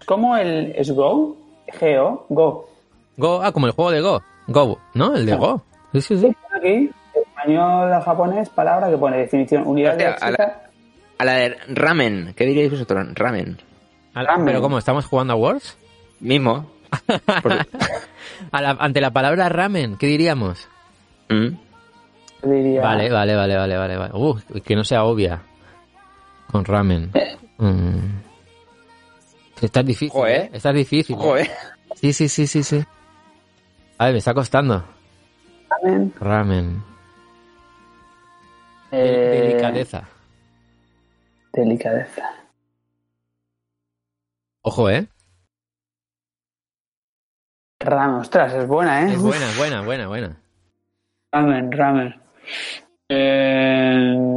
[0.00, 0.72] Es como el.
[0.76, 1.36] ¿Es Go?
[1.74, 2.68] Geo, Go.
[3.16, 4.22] Go, ah, como el juego de Go.
[4.48, 5.14] Go, ¿no?
[5.14, 5.62] El de Go.
[5.92, 6.36] Sí, sí, sí.
[6.56, 10.62] Aquí, español a japonés, palabra que pone definición, unidad Hostia, de a la-
[11.18, 13.06] A la de ramen, ¿qué diríais vosotros?
[13.14, 13.58] Ramen.
[14.14, 14.46] Ramen.
[14.46, 14.78] Pero ¿cómo?
[14.78, 15.76] ¿Estamos jugando a Words?
[16.20, 16.66] Mismo.
[17.42, 17.52] Por-
[18.52, 20.68] A la- ante la palabra ramen, ¿qué diríamos?
[21.28, 21.48] Mm.
[22.42, 22.82] diría.
[22.82, 23.96] Vale, vale, vale, vale, vale.
[23.96, 24.12] vale.
[24.14, 25.42] Uh, que no sea obvia.
[26.50, 27.10] Con ramen.
[27.58, 28.20] Mm.
[29.62, 30.10] Esta es difícil.
[30.18, 30.36] Ojo, ¿eh?
[30.44, 30.50] ¿eh?
[30.52, 31.16] Esta es difícil.
[31.16, 31.50] Ojo, eh.
[31.94, 32.84] Sí, sí, sí, sí, sí.
[33.98, 34.84] A ver, me está costando.
[35.70, 36.82] Ramen, Ramen.
[38.90, 40.08] eh, Delicadeza.
[41.52, 42.28] Delicadeza.
[44.62, 45.06] Ojo, ¿eh?
[47.82, 49.12] Ramen, ostras, es buena, ¿eh?
[49.12, 50.36] Es buena, buena, buena, buena.
[51.32, 52.20] Ramen, ramen.
[53.08, 54.32] Eh,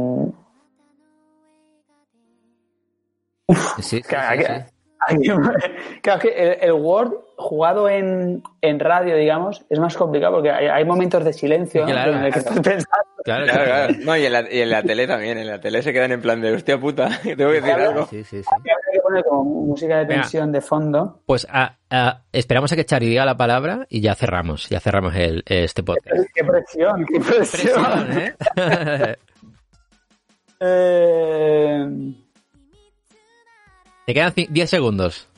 [3.76, 4.75] Sí, sí, sí, sí.
[5.06, 5.28] Aquí-
[6.02, 10.66] claro que el, el Word jugado en, en radio, digamos, es más complicado porque hay,
[10.68, 11.88] hay momentos de silencio ¿no?
[11.92, 12.12] Claro.
[12.12, 12.86] en el que estás pensando.
[13.24, 13.94] Claro, Claro, claro.
[14.04, 16.22] No, y en, la, y en la tele también, en la tele se quedan en
[16.22, 18.06] plan de hostia puta, tengo que decir algo.
[18.06, 18.48] Sí, sí, sí.
[18.92, 20.22] Que poner como música de Venga.
[20.22, 21.20] tensión de fondo.
[21.26, 24.68] Pues ah, ah, esperamos a que Chari diga la palabra y ya cerramos.
[24.68, 26.16] Ya cerramos el, este podcast.
[26.34, 27.04] ¡Qué presión!
[27.04, 27.84] ¡Qué presión!
[27.84, 29.16] Presión, ¿eh?
[30.58, 31.86] Eh,
[34.06, 35.28] Te quedan ci- 10 segundos.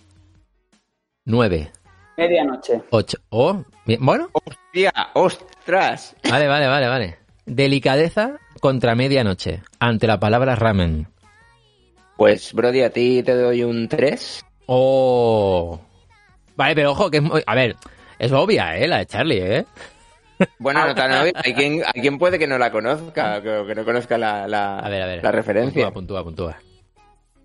[1.24, 1.70] 9,
[2.16, 2.82] medianoche.
[2.90, 3.18] 8.
[3.30, 3.98] Oh, bien.
[4.04, 4.92] Bueno, ¡Hostia!
[5.14, 6.16] ¡Ostras!
[6.30, 7.18] vale, vale, vale, vale.
[7.44, 9.62] Delicadeza contra medianoche.
[9.78, 11.06] Ante la palabra ramen.
[12.16, 14.44] Pues, Brody, a ti te doy un 3.
[14.66, 15.80] Oh.
[16.56, 17.42] Vale, pero ojo, que es muy...
[17.46, 17.76] A ver,
[18.18, 18.88] es obvia, ¿eh?
[18.88, 19.66] La de Charlie, ¿eh?
[20.58, 21.32] Bueno, no tan obvio.
[21.36, 24.78] Hay quien, hay quien puede que no la conozca, que, que no conozca la, la,
[24.78, 25.22] A ver, a ver.
[25.22, 25.90] la referencia.
[25.90, 26.67] Puntúa, puntúa, puntúa.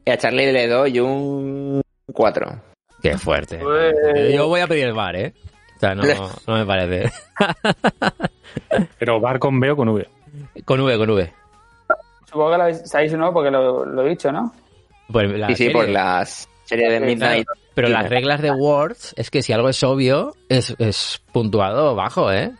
[0.05, 1.81] Y a Charlie le doy un
[2.11, 2.61] 4.
[3.01, 3.57] Qué fuerte.
[3.59, 5.33] Pues- Yo voy a pedir el bar, ¿eh?
[5.75, 6.03] O sea, no,
[6.47, 7.11] no me parece.
[8.99, 10.07] Pero bar con B o con V.
[10.65, 11.33] Con V, con V.
[12.25, 14.53] Supongo que lo habéis- sabéis no, porque lo, lo he dicho, ¿no?
[15.11, 15.73] Pues la Sí, sí, serie.
[15.73, 17.47] por las serie de Midnight.
[17.75, 22.31] Pero las reglas de Words es que si algo es obvio, es, es puntuado bajo,
[22.31, 22.51] ¿eh?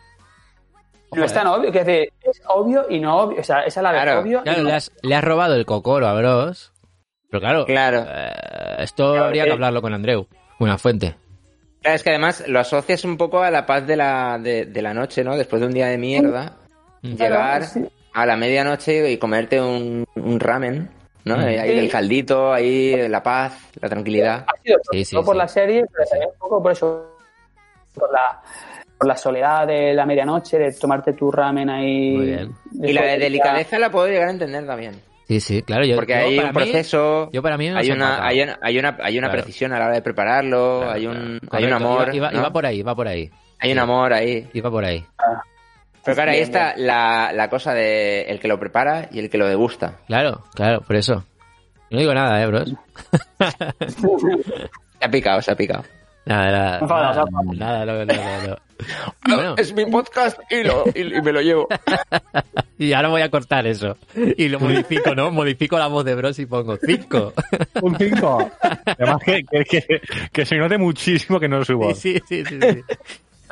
[1.12, 1.88] No es tan obvio, que es,
[2.22, 3.40] es obvio y no obvio.
[3.40, 4.40] O sea, es a la vez Claro, obvio.
[4.40, 6.72] y Claro, no- le has, le has robado el cocoro a Bros.
[7.34, 8.06] Pero claro, Claro.
[8.08, 10.26] eh, esto Claro, habría que- que hablarlo con Andreu,
[10.60, 11.16] una fuente.
[11.82, 14.82] Claro, es que además lo asocias un poco a la paz de la, de, de
[14.82, 15.36] la noche, ¿no?
[15.36, 16.52] Después de un día de mierda,
[17.02, 17.14] Mm.
[17.16, 17.84] llegar sí.
[18.12, 20.88] a la medianoche y comerte un, un ramen,
[21.24, 21.36] ¿no?
[21.36, 21.40] Mm.
[21.40, 21.78] Ahí Sí.
[21.80, 24.44] el caldito, ahí la paz, la tranquilidad.
[24.46, 27.16] Ha sido Sí, sí, no por la serie, pero también un poco por eso.
[27.94, 28.40] Por la,
[28.96, 32.16] por la soledad de la medianoche, de tomarte tu ramen ahí.
[32.16, 32.52] Muy bien.
[32.80, 34.94] Y la de delicadeza la puedo llegar a entender también.
[35.26, 35.84] Sí, sí, claro.
[35.86, 38.58] Yo, Porque yo hay un mí- proceso, yo para mí no hay, una, hay, una,
[38.60, 39.42] hay una hay una Claro.
[39.42, 41.18] precisión a la hora de prepararlo, Claro, hay claro.
[41.20, 42.38] un hay un amor, Iba, iba- ¿no?
[42.40, 43.30] iba por ahí, iba por ahí.
[43.58, 44.48] hay un amor ahí.
[44.52, 45.04] Iba por ahí.
[46.04, 49.38] Pero claro, ahí está la, la cosa de el que lo prepara y el que
[49.38, 50.00] lo degusta.
[50.06, 51.24] Claro, claro, por eso.
[51.90, 52.74] No digo nada, ¿eh, bros?
[54.98, 55.84] Se ha picado, se ha picado.
[56.26, 56.80] Nada, nada.
[56.80, 57.58] No fadas, Nada, no fadas.
[57.58, 58.56] nada, no, no, no, no.
[59.36, 61.68] Bueno, Es mi podcast y, lo, y, y me lo llevo.
[62.78, 63.96] y ahora voy a cortar eso.
[64.36, 65.30] Y lo modifico, ¿no?
[65.30, 67.32] Modifico la voz de Bros y pongo 5.
[67.82, 68.50] Un 5.
[68.86, 70.00] Además que, que, que,
[70.32, 71.98] que se note muchísimo que no es su voz.
[71.98, 72.82] Sí, sí, sí, sí.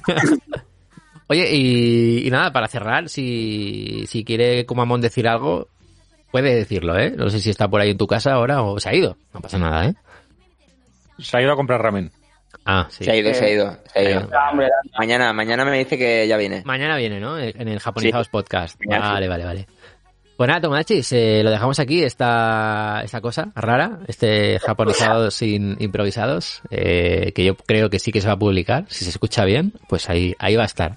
[1.28, 5.68] Oye, y, y nada, para cerrar, si, si quiere Kumamon decir algo,
[6.30, 7.12] puede decirlo, ¿eh?
[7.16, 9.16] No sé si está por ahí en tu casa ahora o se ha ido.
[9.32, 9.94] No pasa nada, ¿eh?
[11.18, 12.10] Se ha ido a comprar ramen.
[12.64, 13.04] Ah, sí.
[13.04, 14.28] Se ha ido, se ha ido, se ha ido.
[14.32, 16.62] Ah, hombre, Mañana, mañana me dice que ya viene.
[16.64, 17.38] Mañana viene, ¿no?
[17.38, 18.78] En el Japonizados Podcast.
[18.84, 19.12] Mañana sí.
[19.14, 19.66] Vale, vale, vale.
[20.36, 26.62] Pues nada, Tomachis, eh, lo dejamos aquí, esta, esta cosa rara, este japonizados sin improvisados,
[26.70, 29.72] eh, que yo creo que sí que se va a publicar, si se escucha bien,
[29.88, 30.96] pues ahí, ahí va a estar.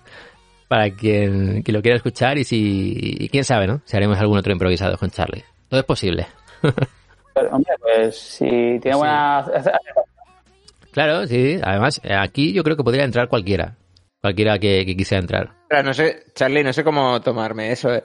[0.68, 3.82] Para quien, quien lo quiera escuchar y si, y quién sabe, ¿no?
[3.86, 5.44] Si haremos algún otro improvisado con Charlie.
[5.70, 6.26] Todo es posible.
[7.36, 9.70] Pero, hombre, pues si tiene Sí.
[10.96, 11.60] Claro, sí.
[11.62, 13.76] Además, eh, aquí yo creo que podría entrar cualquiera.
[14.22, 15.50] Cualquiera que, que quisiera entrar.
[15.70, 17.94] Pero no sé, Charlie, no sé cómo tomarme eso.
[17.94, 18.04] eh.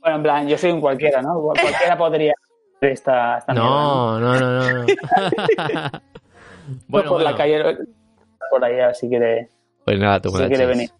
[0.00, 1.40] bueno, en plan, yo soy un cualquiera, ¿no?
[1.40, 2.34] Cual- Cualquiera podría
[2.76, 4.20] hacer esta, esta ¿no?
[4.20, 4.82] No, no, no, no.
[4.82, 4.86] no.
[6.90, 7.30] Pues por bueno.
[7.30, 7.62] la calle,
[8.50, 9.48] por ahí, si quiere,
[9.86, 10.90] Pues nada, tú si quiere venir.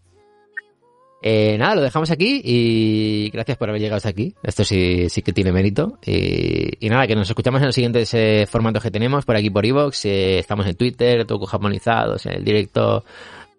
[1.20, 4.34] Eh, nada, lo dejamos aquí y gracias por haber llegado hasta aquí.
[4.42, 5.98] Esto sí, sí que tiene mérito.
[6.06, 9.50] Y, y nada, que nos escuchamos en los siguientes eh, formatos que tenemos por aquí
[9.50, 10.04] por Evox.
[10.04, 13.04] estamos en Twitter, Toku Japonizados, en el directo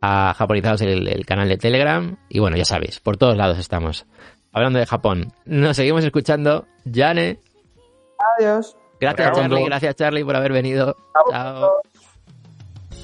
[0.01, 2.15] a Japonizados, el, el canal de Telegram.
[2.29, 4.05] Y bueno, ya sabéis, por todos lados estamos.
[4.53, 6.65] Hablando de Japón, nos seguimos escuchando.
[6.91, 7.39] Jane,
[8.39, 8.75] Adiós.
[8.99, 9.31] gracias.
[9.35, 10.95] Charlie, gracias Charlie por haber venido.
[11.29, 11.81] Chao.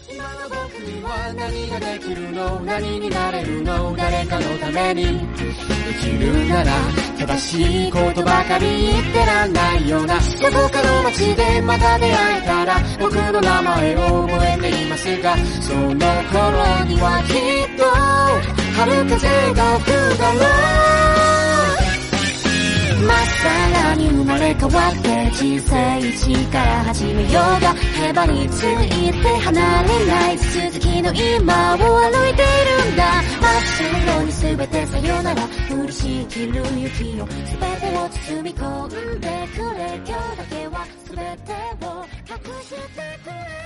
[0.08, 2.60] 今の僕には何ができるの？
[2.60, 3.96] 何になれるの？
[3.96, 5.20] 誰かのために。
[5.36, 6.72] 生きるなら
[7.18, 10.20] 正しいことばかり言ってらんないような。
[10.20, 15.98] どこかの街でまた出会えたら僕の名前を覚えていますがその頃
[16.86, 17.84] にはきっと
[18.80, 20.40] 春風が吹くだろ
[21.52, 21.55] う
[23.06, 23.50] まっさ
[23.84, 27.74] らに生まれ変わって人生一から始めようが
[28.08, 30.38] へばについて離れない。
[30.38, 32.46] 続きの今を歩いてい
[32.84, 33.22] るんだ。
[33.42, 33.62] 真っ
[34.02, 35.44] 白に全てさよなら。
[35.70, 37.38] 降りしきる雪を全
[37.80, 40.02] てを包み込んでくれ。
[40.06, 41.54] 今日だけは全て
[41.86, 42.76] を隠して
[43.24, 43.65] くれ